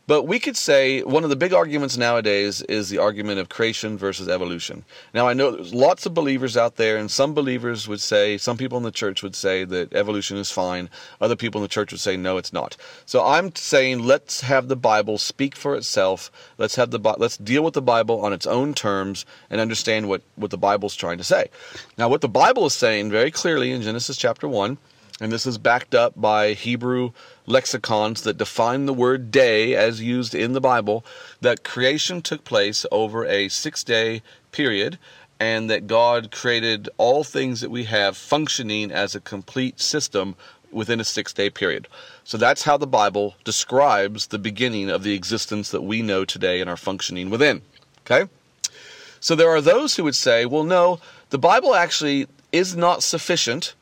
But 0.06 0.24
we 0.24 0.38
could 0.38 0.56
say 0.56 1.02
one 1.02 1.24
of 1.24 1.30
the 1.30 1.36
big 1.36 1.54
arguments 1.54 1.96
nowadays 1.96 2.60
is 2.62 2.90
the 2.90 2.98
argument 2.98 3.40
of 3.40 3.48
creation 3.48 3.96
versus 3.96 4.28
evolution. 4.28 4.84
Now, 5.14 5.26
I 5.26 5.32
know 5.32 5.50
there's 5.50 5.72
lots 5.72 6.04
of 6.04 6.12
believers 6.12 6.58
out 6.58 6.76
there, 6.76 6.98
and 6.98 7.10
some 7.10 7.32
believers 7.32 7.88
would 7.88 8.02
say, 8.02 8.36
some 8.36 8.58
people 8.58 8.76
in 8.76 8.84
the 8.84 8.90
church 8.90 9.22
would 9.22 9.34
say 9.34 9.64
that 9.64 9.94
evolution 9.94 10.36
is 10.36 10.50
fine. 10.50 10.90
Other 11.22 11.36
people 11.36 11.60
in 11.60 11.62
the 11.62 11.68
church 11.68 11.90
would 11.90 12.02
say, 12.02 12.18
no, 12.18 12.36
it's 12.36 12.52
not. 12.52 12.76
So 13.06 13.24
I'm 13.24 13.54
saying 13.56 14.00
let's 14.00 14.42
have 14.42 14.68
the 14.68 14.76
Bible 14.76 15.16
speak 15.16 15.56
for 15.56 15.74
itself. 15.74 16.30
Let's 16.58 16.74
have 16.74 16.90
the 16.90 16.98
let's 17.16 17.38
deal 17.38 17.64
with 17.64 17.74
the 17.74 17.80
Bible 17.80 18.20
on 18.20 18.34
its 18.34 18.46
own 18.46 18.74
terms 18.74 19.24
and 19.48 19.58
understand 19.58 20.10
what, 20.10 20.20
what 20.36 20.50
the 20.50 20.58
Bible's 20.58 20.96
trying 20.96 21.16
to 21.16 21.24
say. 21.24 21.48
Now, 21.96 22.10
what 22.10 22.20
the 22.20 22.28
Bible 22.28 22.66
is 22.66 22.74
saying 22.74 23.10
very 23.10 23.30
clearly 23.30 23.72
in 23.72 23.80
Genesis 23.80 24.18
chapter 24.18 24.48
1 24.48 24.76
and 25.20 25.30
this 25.30 25.46
is 25.46 25.58
backed 25.58 25.94
up 25.94 26.12
by 26.16 26.54
Hebrew 26.54 27.12
lexicons 27.46 28.22
that 28.22 28.36
define 28.36 28.86
the 28.86 28.92
word 28.92 29.30
day 29.30 29.74
as 29.74 30.00
used 30.00 30.34
in 30.34 30.52
the 30.52 30.60
Bible, 30.60 31.04
that 31.40 31.62
creation 31.62 32.20
took 32.20 32.44
place 32.44 32.84
over 32.90 33.24
a 33.24 33.48
six 33.48 33.84
day 33.84 34.22
period, 34.50 34.98
and 35.38 35.70
that 35.70 35.86
God 35.86 36.30
created 36.30 36.88
all 36.96 37.22
things 37.22 37.60
that 37.60 37.70
we 37.70 37.84
have 37.84 38.16
functioning 38.16 38.90
as 38.90 39.14
a 39.14 39.20
complete 39.20 39.80
system 39.80 40.34
within 40.72 41.00
a 41.00 41.04
six 41.04 41.32
day 41.32 41.48
period. 41.48 41.86
So 42.24 42.36
that's 42.36 42.64
how 42.64 42.76
the 42.76 42.86
Bible 42.86 43.36
describes 43.44 44.26
the 44.26 44.38
beginning 44.38 44.90
of 44.90 45.04
the 45.04 45.14
existence 45.14 45.70
that 45.70 45.82
we 45.82 46.02
know 46.02 46.24
today 46.24 46.60
and 46.60 46.68
are 46.68 46.76
functioning 46.76 47.30
within. 47.30 47.62
Okay? 48.04 48.28
So 49.20 49.34
there 49.34 49.50
are 49.50 49.60
those 49.60 49.94
who 49.94 50.04
would 50.04 50.16
say, 50.16 50.44
well, 50.44 50.64
no, 50.64 50.98
the 51.30 51.38
Bible 51.38 51.74
actually 51.74 52.26
is 52.52 52.76
not 52.76 53.02
sufficient 53.02 53.74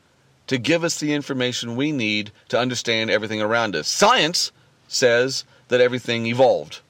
to 0.47 0.57
give 0.57 0.83
us 0.83 0.99
the 0.99 1.13
information 1.13 1.75
we 1.75 1.91
need 1.91 2.31
to 2.49 2.59
understand 2.59 3.09
everything 3.09 3.41
around 3.41 3.75
us. 3.75 3.87
Science 3.87 4.51
says 4.87 5.45
that 5.69 5.81
everything 5.81 6.25
evolved. 6.27 6.81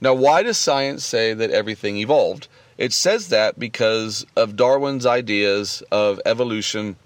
Now, 0.00 0.14
why 0.14 0.42
does 0.42 0.58
science 0.58 1.04
say 1.04 1.34
that 1.34 1.50
everything 1.50 1.96
evolved? 1.96 2.48
It 2.76 2.92
says 2.92 3.28
that 3.28 3.58
because 3.58 4.24
of 4.36 4.54
Darwin's 4.54 5.06
ideas 5.06 5.82
of 5.90 6.20
evolution 6.24 6.96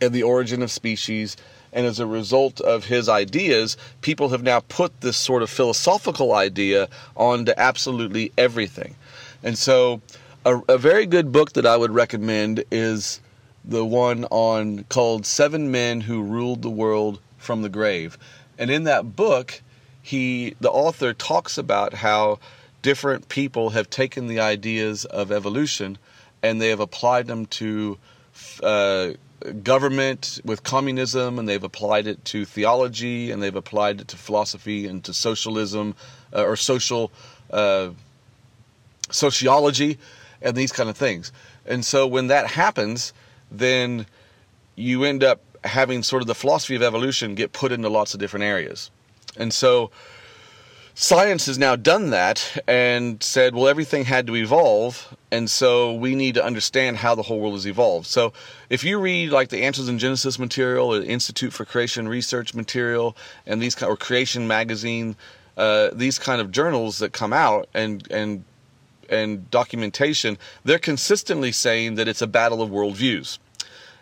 and 0.00 0.14
the 0.14 0.22
origin 0.22 0.62
of 0.62 0.70
species. 0.70 1.36
And 1.72 1.84
as 1.84 1.98
a 1.98 2.06
result 2.06 2.60
of 2.60 2.84
his 2.84 3.08
ideas, 3.08 3.76
people 4.00 4.28
have 4.30 4.42
now 4.42 4.60
put 4.60 5.00
this 5.00 5.16
sort 5.16 5.42
of 5.42 5.50
philosophical 5.50 6.32
idea 6.32 6.88
onto 7.16 7.52
absolutely 7.56 8.32
everything. 8.38 8.94
And 9.42 9.58
so, 9.58 10.00
a, 10.44 10.60
a 10.68 10.78
very 10.78 11.06
good 11.06 11.32
book 11.32 11.52
that 11.54 11.66
I 11.66 11.76
would 11.76 11.90
recommend 11.90 12.64
is 12.70 13.20
the 13.66 13.84
one 13.84 14.24
on 14.26 14.84
called 14.84 15.26
Seven 15.26 15.70
Men 15.70 16.00
Who 16.02 16.22
Ruled 16.22 16.62
the 16.62 16.70
World 16.70 17.20
from 17.36 17.62
the 17.62 17.68
Grave. 17.68 18.16
And 18.58 18.70
in 18.70 18.84
that 18.84 19.16
book, 19.16 19.60
he 20.02 20.54
the 20.60 20.70
author 20.70 21.12
talks 21.12 21.58
about 21.58 21.94
how 21.94 22.38
different 22.82 23.28
people 23.28 23.70
have 23.70 23.90
taken 23.90 24.28
the 24.28 24.38
ideas 24.38 25.04
of 25.04 25.32
evolution 25.32 25.98
and 26.42 26.60
they 26.60 26.68
have 26.68 26.80
applied 26.80 27.26
them 27.26 27.46
to 27.46 27.98
uh, 28.62 29.10
government 29.62 30.40
with 30.44 30.62
communism 30.62 31.38
and 31.38 31.48
they've 31.48 31.64
applied 31.64 32.06
it 32.06 32.24
to 32.24 32.44
theology 32.44 33.30
and 33.30 33.42
they've 33.42 33.56
applied 33.56 34.00
it 34.00 34.08
to 34.08 34.16
philosophy 34.16 34.86
and 34.86 35.02
to 35.04 35.12
socialism 35.12 35.94
uh, 36.32 36.44
or 36.44 36.54
social 36.56 37.10
uh, 37.50 37.90
sociology 39.10 39.98
and 40.42 40.56
these 40.56 40.72
kind 40.72 40.88
of 40.88 40.96
things. 40.96 41.32
And 41.64 41.84
so 41.84 42.06
when 42.06 42.28
that 42.28 42.46
happens, 42.46 43.12
then 43.50 44.06
you 44.74 45.04
end 45.04 45.24
up 45.24 45.40
having 45.64 46.02
sort 46.02 46.22
of 46.22 46.26
the 46.26 46.34
philosophy 46.34 46.76
of 46.76 46.82
evolution 46.82 47.34
get 47.34 47.52
put 47.52 47.72
into 47.72 47.88
lots 47.88 48.14
of 48.14 48.20
different 48.20 48.44
areas. 48.44 48.90
And 49.36 49.52
so 49.52 49.90
science 50.94 51.46
has 51.46 51.58
now 51.58 51.76
done 51.76 52.10
that 52.10 52.58
and 52.66 53.22
said, 53.22 53.54
well, 53.54 53.68
everything 53.68 54.04
had 54.04 54.26
to 54.26 54.34
evolve, 54.36 55.14
and 55.30 55.50
so 55.50 55.92
we 55.92 56.14
need 56.14 56.34
to 56.34 56.44
understand 56.44 56.96
how 56.96 57.14
the 57.14 57.22
whole 57.22 57.38
world 57.38 57.54
has 57.54 57.66
evolved. 57.66 58.06
So 58.06 58.32
if 58.70 58.82
you 58.82 58.98
read 58.98 59.30
like 59.30 59.50
the 59.50 59.62
Answers 59.64 59.88
in 59.88 59.98
Genesis 59.98 60.38
material, 60.38 60.94
or 60.94 61.02
Institute 61.02 61.52
for 61.52 61.64
Creation 61.64 62.08
Research 62.08 62.54
material, 62.54 63.16
and 63.46 63.60
these 63.60 63.74
kind 63.74 63.92
or 63.92 63.96
Creation 63.96 64.46
magazine, 64.46 65.16
uh, 65.56 65.90
these 65.92 66.18
kind 66.18 66.40
of 66.40 66.50
journals 66.50 66.98
that 66.98 67.12
come 67.12 67.32
out 67.32 67.68
and 67.74 68.06
and 68.10 68.44
and 69.08 69.50
documentation, 69.50 70.38
they're 70.64 70.78
consistently 70.78 71.52
saying 71.52 71.94
that 71.96 72.08
it's 72.08 72.22
a 72.22 72.26
battle 72.26 72.62
of 72.62 72.70
worldviews. 72.70 73.38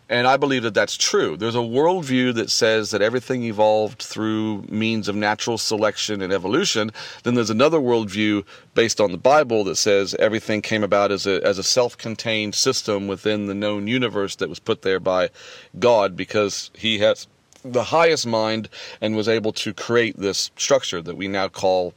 And 0.08 0.26
I 0.26 0.36
believe 0.36 0.62
that 0.64 0.74
that's 0.74 0.98
true. 0.98 1.34
There's 1.36 1.54
a 1.54 1.58
worldview 1.58 2.34
that 2.34 2.50
says 2.50 2.90
that 2.90 3.00
everything 3.00 3.44
evolved 3.44 4.02
through 4.02 4.62
means 4.68 5.08
of 5.08 5.16
natural 5.16 5.56
selection 5.56 6.20
and 6.20 6.30
evolution. 6.30 6.90
Then 7.22 7.34
there's 7.34 7.48
another 7.48 7.78
worldview 7.78 8.44
based 8.74 9.00
on 9.00 9.12
the 9.12 9.18
Bible 9.18 9.64
that 9.64 9.76
says 9.76 10.14
everything 10.16 10.60
came 10.60 10.84
about 10.84 11.10
as 11.10 11.26
a, 11.26 11.42
as 11.42 11.58
a 11.58 11.62
self 11.62 11.96
contained 11.96 12.54
system 12.54 13.06
within 13.06 13.46
the 13.46 13.54
known 13.54 13.86
universe 13.86 14.36
that 14.36 14.50
was 14.50 14.58
put 14.58 14.82
there 14.82 15.00
by 15.00 15.30
God 15.78 16.16
because 16.16 16.70
He 16.74 16.98
has 16.98 17.26
the 17.64 17.84
highest 17.84 18.26
mind 18.26 18.68
and 19.00 19.16
was 19.16 19.28
able 19.28 19.52
to 19.54 19.72
create 19.72 20.18
this 20.18 20.50
structure 20.56 21.00
that 21.00 21.16
we 21.16 21.28
now 21.28 21.48
call 21.48 21.94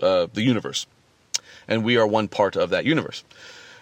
uh, 0.00 0.26
the 0.34 0.42
universe. 0.42 0.86
And 1.68 1.84
we 1.84 1.96
are 1.96 2.06
one 2.06 2.28
part 2.28 2.56
of 2.56 2.70
that 2.70 2.84
universe. 2.84 3.24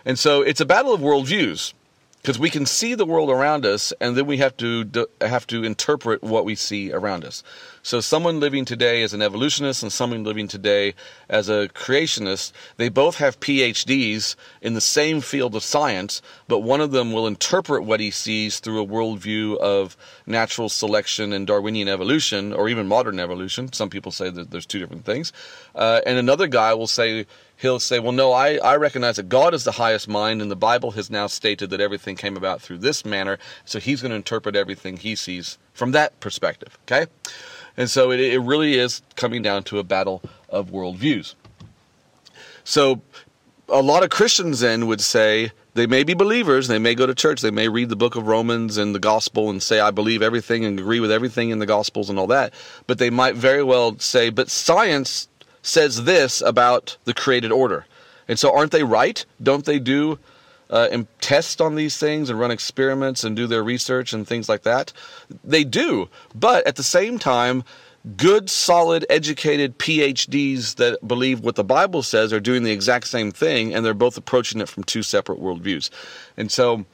And 0.04 0.18
so 0.18 0.42
it's 0.42 0.60
a 0.60 0.66
battle 0.66 0.94
of 0.94 1.00
worldviews 1.00 1.75
because 2.22 2.38
we 2.38 2.50
can 2.50 2.66
see 2.66 2.94
the 2.94 3.06
world 3.06 3.30
around 3.30 3.64
us 3.64 3.92
and 4.00 4.14
then 4.14 4.26
we 4.26 4.37
have 4.37 4.56
to 4.58 5.06
have 5.22 5.46
to 5.46 5.64
interpret 5.64 6.22
what 6.22 6.44
we 6.44 6.54
see 6.54 6.92
around 6.92 7.25
us. 7.25 7.42
So 7.82 8.00
someone 8.00 8.40
living 8.40 8.66
today 8.66 9.02
as 9.02 9.14
an 9.14 9.22
evolutionist 9.22 9.82
and 9.82 9.90
someone 9.90 10.22
living 10.22 10.46
today 10.46 10.94
as 11.30 11.49
a 11.49 11.68
creationist 11.68 12.52
they 12.76 12.90
both 12.90 13.16
have 13.16 13.40
phds 13.40 14.37
in 14.60 14.75
the 14.75 14.82
same 14.82 15.22
field 15.22 15.54
of 15.54 15.62
science 15.62 16.20
but 16.46 16.58
one 16.58 16.82
of 16.82 16.90
them 16.90 17.12
will 17.12 17.26
interpret 17.26 17.84
what 17.84 18.00
he 18.00 18.10
sees 18.10 18.60
through 18.60 18.82
a 18.82 18.87
worldview 18.87 19.56
of 19.58 19.96
natural 20.26 20.68
selection 20.68 21.32
and 21.32 21.46
darwinian 21.46 21.88
evolution 21.88 22.52
or 22.52 22.68
even 22.68 22.87
modern 22.87 23.18
evolution. 23.18 23.72
Some 23.72 23.88
people 23.88 24.12
say 24.12 24.28
that 24.28 24.50
there's 24.50 24.66
two 24.66 24.78
different 24.78 25.06
things. 25.06 25.32
Uh, 25.75 26.02
and 26.04 26.18
another 26.18 26.49
guy 26.49 26.75
will 26.75 26.87
say 26.87 27.26
he'll 27.61 27.81
say, 27.81 27.99
Well, 27.99 28.12
no, 28.12 28.33
I, 28.33 28.57
I 28.57 28.76
recognize 28.76 29.17
that 29.17 29.29
God 29.29 29.55
is 29.55 29.64
the 29.64 29.73
highest 29.73 30.09
mind, 30.09 30.43
and 30.43 30.50
the 30.50 30.57
Bible 30.57 30.93
has 30.93 31.11
now 31.11 31.26
stated 31.26 31.71
that 31.71 31.81
everything 31.81 32.17
came 32.17 32.37
about 32.37 32.61
through 32.61 32.79
this 32.79 33.05
manner, 33.05 33.38
so 33.64 33.79
he's 33.79 34.02
going 34.02 34.11
to 34.11 34.17
interpret 34.17 34.57
everything 34.57 34.97
he 34.97 35.14
sees 35.14 35.59
from 35.73 35.93
that 35.93 36.19
perspective, 36.21 36.79
okay? 36.85 37.07
And 37.76 37.88
so 37.88 38.11
it, 38.11 38.21
it 38.21 38.40
really 38.40 38.75
is 38.75 39.02
coming 39.17 39.43
down 39.43 39.62
to 39.64 39.79
a 39.79 39.85
battle 39.85 40.23
of 40.49 40.71
worldviews. 40.71 41.35
So 42.64 43.00
a 43.69 43.83
lot 43.83 44.02
of 44.02 44.11
Christians 44.11 44.61
then 44.61 44.87
would 44.87 45.00
say, 45.00 45.52
they 45.75 45.87
may 45.87 46.02
be 46.02 46.14
believers, 46.14 46.67
they 46.67 46.81
may 46.81 46.97
go 46.97 47.07
to 47.07 47.14
church, 47.14 47.43
they 47.43 47.52
may 47.52 47.69
read 47.69 47.88
the 47.88 47.97
book 47.97 48.17
of 48.17 48.26
Romans 48.26 48.76
and 48.76 48.93
the 48.93 48.99
gospel 48.99 49.49
and 49.49 49.62
say, 49.62 49.79
I 49.79 49.93
believe 49.93 50.21
everything 50.21 50.64
and 50.64 50.79
agree 50.79 50.99
with 50.99 51.12
everything 51.12 51.50
in 51.50 51.61
the 51.61 51.67
gospels 51.67 52.11
and 52.11 52.19
all 52.19 52.26
that. 52.26 52.52
But 52.88 52.99
they 52.99 53.09
might 53.09 53.37
very 53.37 53.62
well 53.62 53.97
say, 53.99 54.31
but 54.31 54.50
science 54.50 55.29
says 55.62 56.05
this 56.05 56.40
about 56.40 56.97
the 57.05 57.14
created 57.14 57.52
order. 57.52 57.87
And 58.29 58.38
so, 58.38 58.55
aren't 58.57 58.73
they 58.73 58.85
right? 58.85 59.25
Don't 59.43 59.64
they 59.64 59.79
do 59.79 60.19
uh, 60.71 61.02
test 61.21 61.61
on 61.61 61.75
these 61.75 61.99
things 61.99 62.31
and 62.31 62.38
run 62.38 62.50
experiments 62.50 63.25
and 63.25 63.35
do 63.35 63.47
their 63.47 63.62
research 63.62 64.12
and 64.12 64.26
things 64.26 64.49
like 64.49 64.62
that? 64.62 64.93
They 65.43 65.64
do. 65.64 66.09
But 66.35 66.67
at 66.67 66.76
the 66.76 66.83
same 66.85 67.19
time, 67.19 67.64
good, 68.17 68.49
solid, 68.49 69.05
educated 69.11 69.79
PhDs 69.79 70.76
that 70.76 71.07
believe 71.07 71.40
what 71.40 71.57
the 71.57 71.64
Bible 71.64 72.02
says 72.02 72.33
are 72.33 72.40
doing 72.40 72.62
the 72.62 72.71
exact 72.71 73.09
same 73.09 73.31
thing, 73.31 73.75
and 73.75 73.85
they're 73.85 73.95
both 73.95 74.17
approaching 74.17 74.61
it 74.61 74.69
from 74.69 74.85
two 74.85 75.02
separate 75.02 75.40
worldviews. 75.40 75.90
And 76.37 76.50
so, 76.50 76.87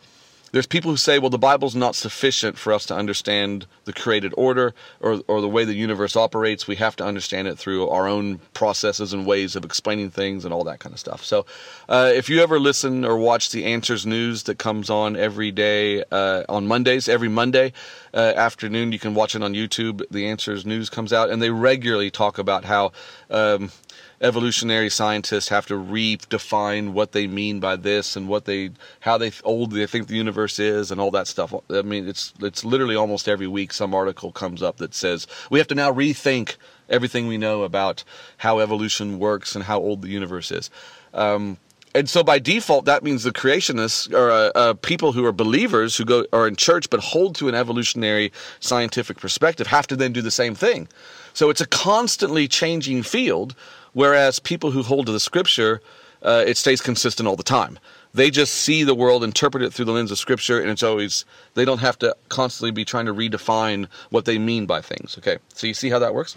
there's 0.56 0.66
people 0.66 0.90
who 0.90 0.96
say, 0.96 1.18
well, 1.18 1.28
the 1.28 1.36
Bible's 1.36 1.74
not 1.76 1.94
sufficient 1.94 2.56
for 2.56 2.72
us 2.72 2.86
to 2.86 2.94
understand 2.94 3.66
the 3.84 3.92
created 3.92 4.32
order 4.38 4.72
or, 5.00 5.20
or 5.28 5.42
the 5.42 5.48
way 5.50 5.66
the 5.66 5.74
universe 5.74 6.16
operates. 6.16 6.66
We 6.66 6.76
have 6.76 6.96
to 6.96 7.04
understand 7.04 7.46
it 7.46 7.58
through 7.58 7.90
our 7.90 8.08
own 8.08 8.38
processes 8.54 9.12
and 9.12 9.26
ways 9.26 9.54
of 9.54 9.66
explaining 9.66 10.12
things 10.12 10.46
and 10.46 10.54
all 10.54 10.64
that 10.64 10.78
kind 10.80 10.94
of 10.94 10.98
stuff. 10.98 11.22
So, 11.22 11.44
uh, 11.90 12.10
if 12.14 12.30
you 12.30 12.42
ever 12.42 12.58
listen 12.58 13.04
or 13.04 13.18
watch 13.18 13.50
the 13.50 13.66
Answers 13.66 14.06
News 14.06 14.44
that 14.44 14.58
comes 14.58 14.88
on 14.88 15.14
every 15.14 15.50
day 15.50 16.02
uh, 16.10 16.44
on 16.48 16.66
Mondays, 16.66 17.06
every 17.06 17.28
Monday 17.28 17.74
uh, 18.14 18.32
afternoon, 18.34 18.92
you 18.92 18.98
can 18.98 19.12
watch 19.12 19.34
it 19.34 19.42
on 19.42 19.52
YouTube. 19.52 20.04
The 20.10 20.26
Answers 20.26 20.64
News 20.64 20.88
comes 20.88 21.12
out, 21.12 21.28
and 21.28 21.42
they 21.42 21.50
regularly 21.50 22.10
talk 22.10 22.38
about 22.38 22.64
how. 22.64 22.92
Um, 23.28 23.72
evolutionary 24.20 24.88
scientists 24.88 25.48
have 25.48 25.66
to 25.66 25.74
redefine 25.74 26.92
what 26.92 27.12
they 27.12 27.26
mean 27.26 27.60
by 27.60 27.76
this 27.76 28.16
and 28.16 28.28
what 28.28 28.44
they 28.44 28.70
how 29.00 29.18
they 29.18 29.30
old 29.44 29.72
they 29.72 29.86
think 29.86 30.08
the 30.08 30.14
universe 30.14 30.58
is 30.58 30.90
and 30.90 31.00
all 31.00 31.10
that 31.10 31.26
stuff. 31.26 31.54
I 31.70 31.82
mean, 31.82 32.08
it's 32.08 32.32
it's 32.40 32.64
literally 32.64 32.96
almost 32.96 33.28
every 33.28 33.46
week 33.46 33.72
some 33.72 33.94
article 33.94 34.32
comes 34.32 34.62
up 34.62 34.78
that 34.78 34.94
says 34.94 35.26
we 35.50 35.58
have 35.58 35.68
to 35.68 35.74
now 35.74 35.92
rethink 35.92 36.56
everything 36.88 37.26
we 37.26 37.36
know 37.36 37.62
about 37.62 38.04
how 38.38 38.60
evolution 38.60 39.18
works 39.18 39.54
and 39.54 39.64
how 39.64 39.78
old 39.78 40.02
the 40.02 40.08
universe 40.08 40.50
is. 40.50 40.70
Um, 41.12 41.58
and 41.96 42.10
so 42.10 42.22
by 42.22 42.38
default, 42.38 42.84
that 42.84 43.02
means 43.02 43.22
the 43.22 43.32
creationists 43.32 44.12
or 44.12 44.30
uh, 44.30 44.50
uh, 44.54 44.74
people 44.74 45.12
who 45.12 45.24
are 45.24 45.32
believers 45.32 45.96
who 45.96 46.04
go 46.04 46.26
are 46.30 46.46
in 46.46 46.54
church 46.54 46.90
but 46.90 47.00
hold 47.00 47.34
to 47.36 47.48
an 47.48 47.54
evolutionary 47.54 48.32
scientific 48.60 49.18
perspective 49.18 49.66
have 49.66 49.86
to 49.86 49.96
then 49.96 50.12
do 50.12 50.20
the 50.20 50.30
same 50.30 50.54
thing. 50.54 50.88
So 51.36 51.50
it's 51.50 51.60
a 51.60 51.66
constantly 51.66 52.48
changing 52.48 53.02
field 53.02 53.54
Whereas 53.96 54.38
people 54.40 54.72
who 54.72 54.82
hold 54.82 55.06
to 55.06 55.12
the 55.12 55.18
scripture, 55.18 55.80
uh, 56.22 56.44
it 56.46 56.58
stays 56.58 56.82
consistent 56.82 57.26
all 57.26 57.34
the 57.34 57.42
time. 57.42 57.78
They 58.12 58.30
just 58.30 58.52
see 58.52 58.84
the 58.84 58.94
world, 58.94 59.24
interpret 59.24 59.62
it 59.62 59.72
through 59.72 59.86
the 59.86 59.92
lens 59.92 60.10
of 60.10 60.18
scripture, 60.18 60.60
and 60.60 60.68
it's 60.68 60.82
always, 60.82 61.24
they 61.54 61.64
don't 61.64 61.78
have 61.78 61.98
to 62.00 62.14
constantly 62.28 62.72
be 62.72 62.84
trying 62.84 63.06
to 63.06 63.14
redefine 63.14 63.86
what 64.10 64.26
they 64.26 64.36
mean 64.36 64.66
by 64.66 64.82
things. 64.82 65.16
Okay, 65.16 65.38
so 65.54 65.66
you 65.66 65.72
see 65.72 65.88
how 65.88 65.98
that 65.98 66.12
works? 66.12 66.36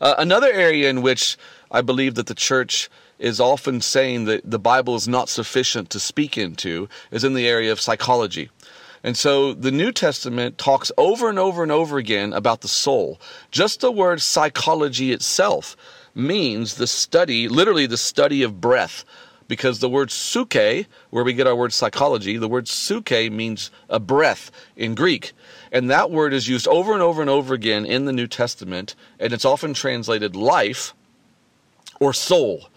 Uh, 0.00 0.14
another 0.16 0.46
area 0.52 0.88
in 0.88 1.02
which 1.02 1.36
I 1.72 1.80
believe 1.80 2.14
that 2.14 2.28
the 2.28 2.36
church 2.36 2.88
is 3.18 3.40
often 3.40 3.80
saying 3.80 4.26
that 4.26 4.48
the 4.48 4.60
Bible 4.60 4.94
is 4.94 5.08
not 5.08 5.28
sufficient 5.28 5.90
to 5.90 5.98
speak 5.98 6.38
into 6.38 6.88
is 7.10 7.24
in 7.24 7.34
the 7.34 7.48
area 7.48 7.72
of 7.72 7.80
psychology. 7.80 8.50
And 9.06 9.16
so 9.16 9.54
the 9.54 9.70
New 9.70 9.92
Testament 9.92 10.58
talks 10.58 10.90
over 10.98 11.28
and 11.28 11.38
over 11.38 11.62
and 11.62 11.70
over 11.70 11.96
again 11.96 12.32
about 12.32 12.62
the 12.62 12.68
soul. 12.68 13.20
Just 13.52 13.80
the 13.80 13.92
word 13.92 14.20
psychology 14.20 15.12
itself 15.12 15.76
means 16.12 16.74
the 16.74 16.88
study, 16.88 17.46
literally 17.46 17.86
the 17.86 17.96
study 17.96 18.42
of 18.42 18.60
breath. 18.60 19.04
Because 19.46 19.78
the 19.78 19.88
word 19.88 20.10
suke, 20.10 20.88
where 21.10 21.22
we 21.22 21.34
get 21.34 21.46
our 21.46 21.54
word 21.54 21.72
psychology, 21.72 22.36
the 22.36 22.48
word 22.48 22.66
suke 22.66 23.12
means 23.30 23.70
a 23.88 24.00
breath 24.00 24.50
in 24.74 24.96
Greek. 24.96 25.34
And 25.70 25.88
that 25.88 26.10
word 26.10 26.32
is 26.32 26.48
used 26.48 26.66
over 26.66 26.92
and 26.92 27.00
over 27.00 27.20
and 27.20 27.30
over 27.30 27.54
again 27.54 27.86
in 27.86 28.06
the 28.06 28.12
New 28.12 28.26
Testament, 28.26 28.96
and 29.20 29.32
it's 29.32 29.44
often 29.44 29.72
translated 29.72 30.34
life 30.34 30.94
or 32.00 32.12
soul. 32.12 32.70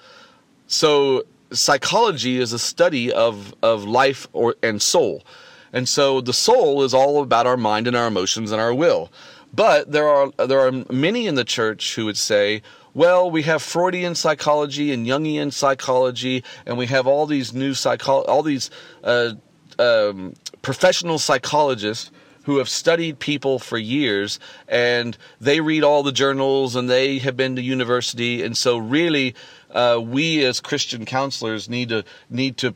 So 0.68 1.24
psychology 1.52 2.38
is 2.38 2.54
a 2.54 2.60
study 2.60 3.12
of, 3.12 3.56
of 3.63 3.84
life 3.86 4.28
or 4.32 4.54
and 4.62 4.80
soul. 4.80 5.24
And 5.73 5.88
so 5.88 6.21
the 6.21 6.34
soul 6.34 6.84
is 6.84 6.93
all 6.93 7.21
about 7.21 7.47
our 7.47 7.58
mind 7.58 7.88
and 7.88 7.95
our 7.95 8.08
emotions 8.08 8.51
and 8.51 8.62
our 8.62 8.73
will. 8.73 9.12
But 9.53 9.91
there 9.91 10.08
are 10.08 10.32
there 10.45 10.60
are 10.60 10.71
many 10.91 11.27
in 11.27 11.36
the 11.36 11.43
church 11.43 11.95
who 11.95 12.05
would 12.05 12.17
say, 12.17 12.62
well, 12.93 13.29
we 13.29 13.43
have 13.43 13.62
Freudian 13.62 14.15
psychology 14.15 14.91
and 14.91 15.05
Jungian 15.05 15.51
psychology, 15.51 16.43
and 16.65 16.77
we 16.77 16.88
have 16.88 17.08
all 17.08 17.25
these 17.25 17.53
new 17.53 17.73
psycho- 17.73 18.23
all 18.25 18.43
these 18.43 18.69
uh, 19.03 19.34
um, 19.79 20.34
professional 20.62 21.17
psychologists 21.17 22.12
who 22.43 22.58
have 22.58 22.69
studied 22.69 23.19
people 23.19 23.60
for 23.60 23.77
years, 23.77 24.39
and 24.67 25.17
they 25.39 25.62
read 25.62 25.84
all 25.84 26.01
the 26.03 26.12
journals 26.12 26.75
and 26.75 26.89
they 26.89 27.19
have 27.19 27.38
been 27.38 27.55
to 27.55 27.62
university, 27.62 28.43
and 28.43 28.58
so 28.58 28.77
really, 28.77 29.36
uh, 29.71 29.99
we 30.03 30.43
as 30.45 30.60
Christian 30.60 31.05
counselors 31.05 31.69
need 31.69 31.89
to 31.89 32.03
need 32.29 32.58
to 32.58 32.75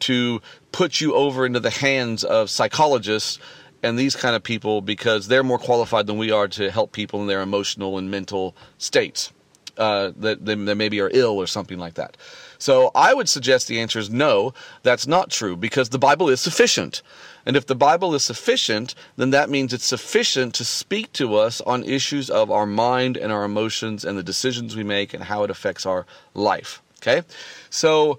to 0.00 0.40
put 0.72 1.00
you 1.00 1.14
over 1.14 1.46
into 1.46 1.60
the 1.60 1.70
hands 1.70 2.24
of 2.24 2.50
psychologists 2.50 3.38
and 3.82 3.98
these 3.98 4.16
kind 4.16 4.34
of 4.34 4.42
people 4.42 4.80
because 4.80 5.28
they're 5.28 5.44
more 5.44 5.58
qualified 5.58 6.06
than 6.06 6.16
we 6.16 6.30
are 6.30 6.48
to 6.48 6.70
help 6.70 6.92
people 6.92 7.20
in 7.20 7.26
their 7.26 7.42
emotional 7.42 7.98
and 7.98 8.10
mental 8.10 8.56
states 8.78 9.30
uh, 9.76 10.12
that, 10.16 10.44
that 10.44 10.56
maybe 10.56 11.00
are 11.00 11.10
ill 11.12 11.36
or 11.36 11.46
something 11.46 11.78
like 11.78 11.94
that. 11.94 12.16
So 12.58 12.90
I 12.94 13.12
would 13.12 13.28
suggest 13.28 13.68
the 13.68 13.80
answer 13.80 13.98
is 13.98 14.08
no, 14.08 14.54
that's 14.82 15.06
not 15.06 15.30
true 15.30 15.56
because 15.56 15.90
the 15.90 15.98
Bible 15.98 16.28
is 16.30 16.40
sufficient. 16.40 17.02
And 17.44 17.56
if 17.56 17.66
the 17.66 17.74
Bible 17.74 18.14
is 18.14 18.24
sufficient, 18.24 18.94
then 19.16 19.30
that 19.30 19.50
means 19.50 19.72
it's 19.72 19.84
sufficient 19.84 20.54
to 20.54 20.64
speak 20.64 21.12
to 21.14 21.34
us 21.34 21.60
on 21.60 21.84
issues 21.84 22.30
of 22.30 22.50
our 22.50 22.66
mind 22.66 23.16
and 23.16 23.30
our 23.32 23.44
emotions 23.44 24.04
and 24.04 24.16
the 24.16 24.22
decisions 24.22 24.76
we 24.76 24.84
make 24.84 25.12
and 25.12 25.24
how 25.24 25.42
it 25.42 25.50
affects 25.50 25.84
our 25.84 26.06
life. 26.32 26.80
Okay? 27.02 27.22
So 27.68 28.18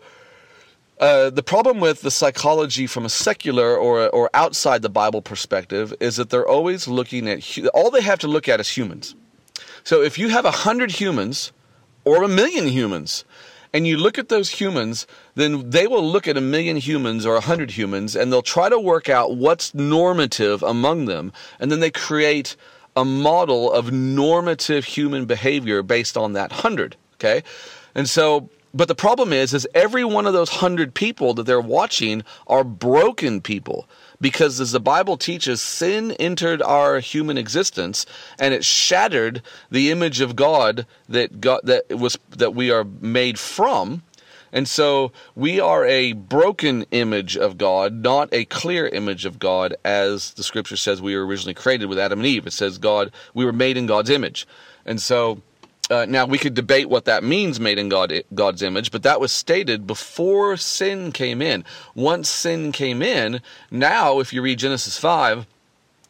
uh, 0.99 1.29
the 1.29 1.43
problem 1.43 1.79
with 1.79 2.01
the 2.01 2.12
psychology 2.12 2.88
from 2.88 3.05
a 3.05 3.10
secular 3.10 3.75
or 3.75 4.08
or 4.10 4.29
outside 4.34 4.81
the 4.81 4.89
Bible 4.89 5.21
perspective 5.21 5.93
is 5.99 6.15
that 6.15 6.29
they're 6.29 6.47
always 6.47 6.88
looking 6.88 7.27
at 7.27 7.58
all 7.73 7.91
they 7.91 8.01
have 8.01 8.19
to 8.19 8.27
look 8.27 8.47
at 8.47 8.60
is 8.60 8.69
humans. 8.69 9.15
So 9.84 10.01
if 10.01 10.17
you 10.17 10.29
have 10.29 10.45
a 10.45 10.51
hundred 10.51 10.91
humans 10.91 11.51
or 12.05 12.23
a 12.23 12.27
million 12.27 12.67
humans, 12.67 13.25
and 13.73 13.86
you 13.86 13.97
look 13.97 14.17
at 14.17 14.29
those 14.29 14.49
humans, 14.49 15.05
then 15.36 15.69
they 15.69 15.86
will 15.86 16.03
look 16.03 16.29
at 16.29 16.38
a 16.38 16.41
million 16.41 16.77
humans 16.77 17.25
or 17.25 17.36
a 17.36 17.41
hundred 17.41 17.71
humans, 17.71 18.15
and 18.15 18.31
they'll 18.31 18.41
try 18.41 18.69
to 18.69 18.79
work 18.79 19.10
out 19.10 19.36
what's 19.36 19.73
normative 19.73 20.63
among 20.63 21.05
them, 21.05 21.34
and 21.60 21.69
then 21.69 21.81
they 21.81 21.91
create 21.91 22.55
a 22.95 23.03
model 23.03 23.69
of 23.69 23.91
normative 23.91 24.86
human 24.86 25.25
behavior 25.25 25.84
based 25.84 26.15
on 26.15 26.31
that 26.34 26.53
hundred. 26.53 26.95
Okay, 27.15 27.43
and 27.93 28.08
so 28.08 28.49
but 28.75 28.89
the 28.89 28.95
problem 28.95 29.31
is 29.31 29.53
is 29.53 29.67
every 29.73 30.03
one 30.03 30.27
of 30.27 30.33
those 30.33 30.51
100 30.51 30.93
people 30.93 31.33
that 31.33 31.43
they're 31.43 31.61
watching 31.61 32.23
are 32.45 32.63
broken 32.63 33.41
people 33.41 33.88
because 34.21 34.59
as 34.59 34.71
the 34.71 34.79
Bible 34.79 35.17
teaches, 35.17 35.61
sin 35.61 36.11
entered 36.13 36.61
our 36.61 36.99
human 36.99 37.38
existence 37.38 38.05
and 38.38 38.53
it 38.53 38.65
shattered 38.65 39.41
the 39.71 39.91
image 39.91 40.21
of 40.21 40.35
God 40.35 40.85
that 41.07 41.41
God 41.41 41.61
that 41.63 41.97
was 41.97 42.17
that 42.29 42.53
we 42.53 42.69
are 42.71 42.83
made 42.83 43.39
from. 43.39 44.03
And 44.51 44.69
so 44.69 45.11
we 45.35 45.59
are 45.59 45.85
a 45.85 46.13
broken 46.13 46.85
image 46.91 47.35
of 47.35 47.57
God, 47.57 47.93
not 47.93 48.29
a 48.31 48.45
clear 48.45 48.88
image 48.88 49.25
of 49.25 49.38
God, 49.38 49.75
as 49.83 50.31
the 50.31 50.43
scripture 50.43 50.77
says 50.77 51.01
we 51.01 51.15
were 51.15 51.25
originally 51.25 51.53
created 51.53 51.88
with 51.88 51.99
Adam 51.99 52.19
and 52.19 52.25
Eve. 52.25 52.47
It 52.47 52.53
says 52.53 52.77
God, 52.77 53.11
we 53.33 53.43
were 53.43 53.51
made 53.51 53.75
in 53.75 53.85
God's 53.85 54.09
image. 54.09 54.47
And 54.85 55.01
so 55.01 55.41
uh, 55.89 56.06
now 56.08 56.26
we 56.26 56.38
could 56.38 56.54
debate 56.54 56.89
what 56.89 57.06
that 57.06 57.24
means, 57.24 57.60
made 57.60 57.78
in 57.78 57.89
God, 57.89 58.24
God's 58.34 58.62
image, 58.62 58.91
but 58.91 59.04
that 59.04 59.19
was 59.19 59.32
stated 59.32 59.86
before 59.86 60.58
sin 60.58 61.12
came 61.12 61.41
in. 61.41 61.63
Once 61.93 62.30
sin 62.30 62.71
came 62.71 63.02
in, 63.02 63.41
now 63.69 64.19
if 64.19 64.34
you 64.34 64.41
read 64.41 64.60
Genesis 64.60 64.98
5, 64.98 65.45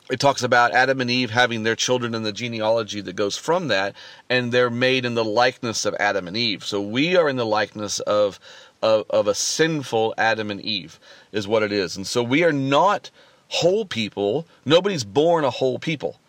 it 0.10 0.20
talks 0.20 0.44
about 0.44 0.72
Adam 0.72 1.02
and 1.02 1.10
Eve 1.10 1.32
having 1.32 1.64
their 1.64 1.76
children 1.76 2.14
in 2.14 2.24
the 2.24 2.32
genealogy 2.32 3.02
that 3.02 3.16
goes 3.16 3.38
from 3.38 3.68
that, 3.70 3.96
and 4.30 4.52
they're 4.52 4.70
made 4.70 5.04
in 5.04 5.16
the 5.16 5.26
likeness 5.26 5.84
of 5.84 5.96
Adam 6.00 6.28
and 6.28 6.38
Eve. 6.38 6.64
So 6.64 6.80
we 6.80 7.16
are 7.16 7.28
in 7.28 7.38
the 7.38 7.46
likeness 7.46 8.00
of, 8.02 8.40
of, 8.82 9.06
of 9.10 9.28
a 9.28 9.36
sinful 9.36 10.14
Adam 10.18 10.52
and 10.52 10.62
Eve, 10.62 11.00
is 11.32 11.48
what 11.48 11.64
it 11.64 11.72
is. 11.72 11.98
And 11.98 12.06
so 12.06 12.22
we 12.22 12.44
are 12.44 12.54
not 12.54 13.10
whole 13.50 13.86
people. 13.86 14.46
Nobody's 14.64 15.04
born 15.04 15.44
a 15.44 15.50
whole 15.50 15.80
people. 15.80 16.20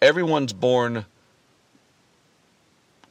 Everyone's 0.00 0.52
born 0.52 1.06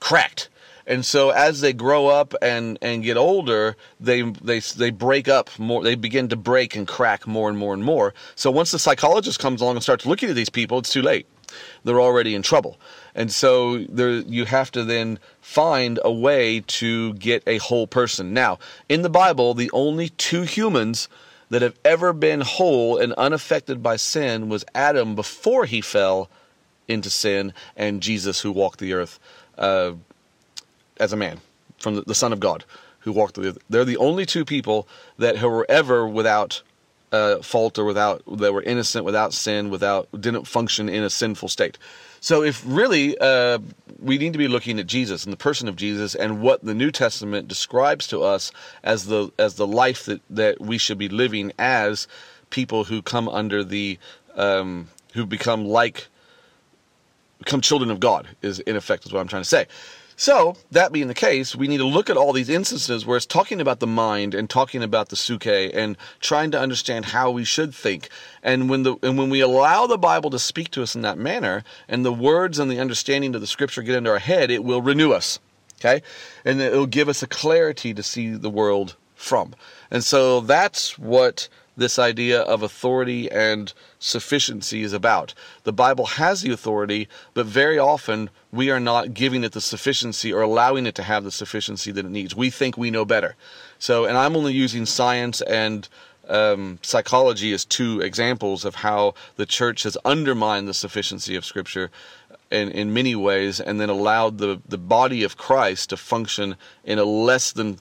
cracked. 0.02 0.50
And 0.86 1.06
so 1.06 1.30
as 1.30 1.62
they 1.62 1.72
grow 1.72 2.08
up 2.08 2.34
and 2.42 2.78
and 2.82 3.04
get 3.04 3.16
older 3.16 3.78
they 4.00 4.24
they 4.24 4.60
they 4.60 4.90
break 4.90 5.30
up 5.30 5.50
more 5.58 5.84
they 5.84 5.96
begin 5.96 6.28
to 6.30 6.36
break 6.36 6.76
and 6.76 6.86
crack 6.88 7.26
more 7.26 7.48
and 7.48 7.58
more 7.58 7.74
and 7.74 7.84
more. 7.84 8.14
So 8.36 8.52
once 8.52 8.72
the 8.72 8.80
psychologist 8.80 9.40
comes 9.40 9.62
along 9.62 9.78
and 9.78 9.84
starts 9.84 10.06
looking 10.06 10.30
at 10.30 10.36
these 10.36 10.50
people 10.50 10.80
it's 10.80 10.92
too 10.92 11.02
late. 11.02 11.28
They're 11.84 12.02
already 12.02 12.36
in 12.36 12.42
trouble. 12.42 12.78
And 13.14 13.32
so 13.32 13.80
there 13.86 14.10
you 14.10 14.46
have 14.46 14.72
to 14.72 14.84
then 14.84 15.20
find 15.40 16.00
a 16.04 16.12
way 16.12 16.62
to 16.62 17.14
get 17.14 17.44
a 17.46 17.58
whole 17.60 17.88
person. 17.88 18.34
Now 18.34 18.60
in 18.90 19.04
the 19.04 19.10
bible 19.10 19.54
the 19.54 19.72
only 19.72 20.10
two 20.10 20.42
humans 20.42 21.08
that 21.52 21.62
have 21.62 21.78
ever 21.86 22.12
been 22.14 22.42
whole 22.42 22.98
and 22.98 23.14
unaffected 23.14 23.84
by 23.84 23.98
sin 23.98 24.50
was 24.50 24.66
adam 24.74 25.16
before 25.16 25.66
he 25.66 25.82
fell 25.82 26.30
into 26.88 27.10
sin 27.10 27.54
and 27.76 28.02
jesus 28.02 28.42
who 28.42 28.52
walked 28.52 28.80
the 28.80 28.94
earth 28.94 29.20
uh, 29.58 29.94
as 31.00 31.14
a 31.14 31.18
man, 31.18 31.40
from 31.80 31.96
the, 31.96 32.02
the, 32.02 32.16
Son 32.16 32.34
of 32.34 32.40
God, 32.40 32.64
who 33.00 33.12
walked 33.12 33.36
the. 33.36 33.58
They're 33.70 33.86
the 33.86 33.98
only 33.98 34.26
two 34.26 34.46
people 34.46 34.88
that 35.18 35.42
were 35.42 35.66
ever 35.70 36.08
without 36.08 36.62
uh, 37.12 37.42
fault 37.42 37.78
or 37.78 37.86
without 37.86 38.22
that 38.38 38.54
were 38.54 38.64
innocent, 38.64 39.06
without 39.06 39.34
sin, 39.34 39.70
without 39.70 40.08
didn't 40.20 40.46
function 40.46 40.90
in 40.90 41.04
a 41.04 41.10
sinful 41.10 41.50
state. 41.50 41.78
So, 42.20 42.44
if 42.44 42.64
really 42.66 43.18
uh, 43.18 43.60
we 44.00 44.18
need 44.18 44.34
to 44.34 44.40
be 44.40 44.48
looking 44.48 44.80
at 44.80 44.88
Jesus 44.88 45.24
and 45.24 45.34
the 45.34 45.38
person 45.38 45.68
of 45.68 45.76
Jesus 45.76 46.16
and 46.16 46.42
what 46.42 46.64
the 46.64 46.74
New 46.74 46.92
Testament 46.92 47.48
describes 47.48 48.08
to 48.08 48.22
us 48.22 48.52
as 48.84 49.08
the 49.08 49.32
as 49.38 49.56
the 49.56 49.68
life 49.68 50.06
that 50.06 50.22
that 50.30 50.62
we 50.62 50.78
should 50.78 50.98
be 50.98 51.10
living 51.10 51.52
as 51.58 52.08
people 52.50 52.84
who 52.84 53.02
come 53.02 53.28
under 53.28 53.64
the 53.64 53.98
um, 54.36 54.88
who 55.14 55.26
become 55.26 55.66
like 55.66 56.08
become 57.42 57.60
children 57.60 57.90
of 57.90 58.00
God 58.00 58.28
is 58.42 58.60
in 58.60 58.76
effect 58.76 59.06
is 59.06 59.12
what 59.12 59.20
I'm 59.20 59.28
trying 59.28 59.42
to 59.42 59.50
say. 59.50 59.66
So, 60.16 60.56
that 60.70 60.92
being 60.92 61.08
the 61.08 61.16
case, 61.16 61.56
we 61.56 61.68
need 61.68 61.80
to 61.80 61.86
look 61.86 62.08
at 62.08 62.16
all 62.16 62.32
these 62.32 62.50
instances 62.50 63.08
where 63.08 63.18
it's 63.18 63.26
talking 63.26 63.60
about 63.60 63.80
the 63.80 63.88
mind 63.88 64.36
and 64.36 64.48
talking 64.48 64.84
about 64.84 65.10
the 65.10 65.16
suke 65.16 65.48
and 65.48 65.98
trying 66.20 66.52
to 66.52 66.60
understand 66.60 67.06
how 67.06 67.32
we 67.32 67.44
should 67.44 67.74
think. 67.74 68.10
And 68.44 68.70
when 68.70 68.84
the 68.84 68.98
and 69.02 69.18
when 69.18 69.32
we 69.32 69.40
allow 69.40 69.88
the 69.88 69.98
Bible 69.98 70.30
to 70.30 70.38
speak 70.38 70.70
to 70.72 70.84
us 70.84 70.94
in 70.94 71.02
that 71.02 71.18
manner, 71.18 71.64
and 71.88 72.06
the 72.06 72.14
words 72.14 72.60
and 72.60 72.70
the 72.70 72.80
understanding 72.80 73.34
of 73.34 73.42
the 73.42 73.48
scripture 73.48 73.82
get 73.82 73.96
into 73.96 74.12
our 74.12 74.20
head, 74.20 74.52
it 74.52 74.64
will 74.64 74.84
renew 74.84 75.12
us. 75.12 75.40
Okay? 75.80 76.04
And 76.46 76.62
it 76.62 76.74
will 76.74 76.86
give 76.86 77.10
us 77.10 77.24
a 77.24 77.28
clarity 77.28 77.92
to 77.96 78.04
see 78.04 78.30
the 78.30 78.52
world 78.52 78.96
from. 79.16 79.56
And 79.90 80.04
so 80.04 80.42
that's 80.42 81.00
what 81.00 81.50
this 81.78 81.98
idea 81.98 82.42
of 82.42 82.64
authority 82.64 83.32
and 83.32 83.74
sufficiency 84.00 84.84
is 84.84 84.94
about. 84.94 85.34
The 85.64 85.74
Bible 85.74 86.06
has 86.06 86.42
the 86.42 86.52
authority, 86.52 87.08
but 87.34 87.46
very 87.46 87.80
often 87.80 88.30
we 88.52 88.70
are 88.70 88.80
not 88.80 89.14
giving 89.14 89.44
it 89.44 89.54
the 89.54 89.62
sufficiency 89.62 90.34
or 90.34 90.42
allowing 90.42 90.86
it 90.86 90.96
to 90.96 91.04
have 91.04 91.24
the 91.24 91.32
sufficiency 91.32 91.92
that 91.92 92.06
it 92.06 92.12
needs. 92.12 92.36
We 92.36 92.50
think 92.50 92.78
we 92.78 92.92
know 92.92 93.06
better. 93.06 93.36
So, 93.80 94.06
and 94.06 94.18
I'm 94.18 94.36
only 94.36 94.54
using 94.54 94.86
science 94.86 95.42
and 95.42 95.88
um, 96.30 96.80
psychology 96.82 97.52
as 97.54 97.66
two 97.66 98.02
examples 98.02 98.64
of 98.66 98.76
how 98.76 99.16
the 99.36 99.46
church 99.46 99.84
has 99.84 99.98
undermined 100.06 100.68
the 100.68 100.74
sufficiency 100.74 101.36
of 101.36 101.46
Scripture 101.46 101.90
in, 102.52 102.70
in 102.72 102.94
many 102.94 103.16
ways 103.16 103.60
and 103.60 103.80
then 103.80 103.90
allowed 103.90 104.38
the, 104.38 104.62
the 104.68 104.78
body 104.78 105.24
of 105.24 105.38
Christ 105.38 105.90
to 105.90 105.98
function 105.98 106.56
in 106.84 107.00
a 107.00 107.06
less 107.06 107.52
than 107.52 107.80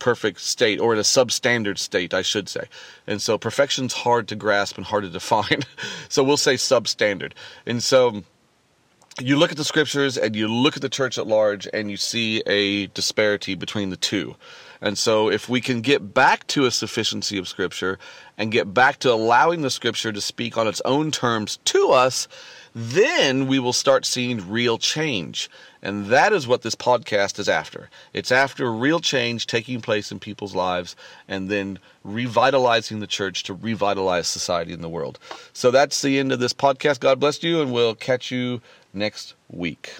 perfect 0.00 0.40
state 0.40 0.80
or 0.80 0.92
in 0.92 0.98
a 0.98 1.02
substandard 1.02 1.78
state, 1.78 2.12
I 2.12 2.22
should 2.22 2.48
say. 2.48 2.64
And 3.06 3.22
so 3.22 3.38
perfection's 3.38 3.92
hard 3.92 4.26
to 4.28 4.34
grasp 4.34 4.76
and 4.76 4.84
hard 4.84 5.04
to 5.04 5.10
define. 5.10 5.60
so 6.08 6.24
we'll 6.24 6.36
say 6.36 6.54
substandard. 6.54 7.32
And 7.66 7.80
so 7.80 8.24
you 9.20 9.36
look 9.36 9.50
at 9.50 9.56
the 9.56 9.64
scriptures 9.64 10.16
and 10.18 10.34
you 10.34 10.48
look 10.48 10.76
at 10.76 10.82
the 10.82 10.88
church 10.88 11.18
at 11.18 11.26
large 11.26 11.68
and 11.72 11.90
you 11.90 11.96
see 11.96 12.42
a 12.46 12.88
disparity 12.88 13.54
between 13.54 13.90
the 13.90 13.96
two. 13.96 14.34
And 14.82 14.96
so, 14.96 15.28
if 15.28 15.48
we 15.48 15.60
can 15.60 15.82
get 15.82 16.14
back 16.14 16.46
to 16.48 16.64
a 16.64 16.70
sufficiency 16.70 17.36
of 17.36 17.46
Scripture 17.46 17.98
and 18.38 18.50
get 18.50 18.72
back 18.72 18.98
to 19.00 19.12
allowing 19.12 19.60
the 19.60 19.68
Scripture 19.68 20.10
to 20.10 20.20
speak 20.20 20.56
on 20.56 20.66
its 20.66 20.80
own 20.86 21.10
terms 21.10 21.58
to 21.66 21.90
us, 21.90 22.28
then 22.74 23.46
we 23.46 23.58
will 23.58 23.72
start 23.72 24.04
seeing 24.06 24.48
real 24.48 24.78
change. 24.78 25.50
And 25.82 26.06
that 26.06 26.32
is 26.32 26.46
what 26.46 26.62
this 26.62 26.74
podcast 26.74 27.38
is 27.38 27.48
after. 27.48 27.88
It's 28.12 28.30
after 28.30 28.70
real 28.70 29.00
change 29.00 29.46
taking 29.46 29.80
place 29.80 30.12
in 30.12 30.18
people's 30.18 30.54
lives 30.54 30.94
and 31.26 31.48
then 31.48 31.78
revitalizing 32.04 33.00
the 33.00 33.06
church 33.06 33.44
to 33.44 33.54
revitalize 33.54 34.28
society 34.28 34.72
in 34.72 34.82
the 34.82 34.88
world. 34.88 35.18
So 35.52 35.70
that's 35.70 36.02
the 36.02 36.18
end 36.18 36.32
of 36.32 36.38
this 36.38 36.52
podcast. 36.52 37.00
God 37.00 37.18
bless 37.18 37.42
you, 37.42 37.62
and 37.62 37.72
we'll 37.72 37.94
catch 37.94 38.30
you 38.30 38.60
next 38.92 39.34
week. 39.48 39.94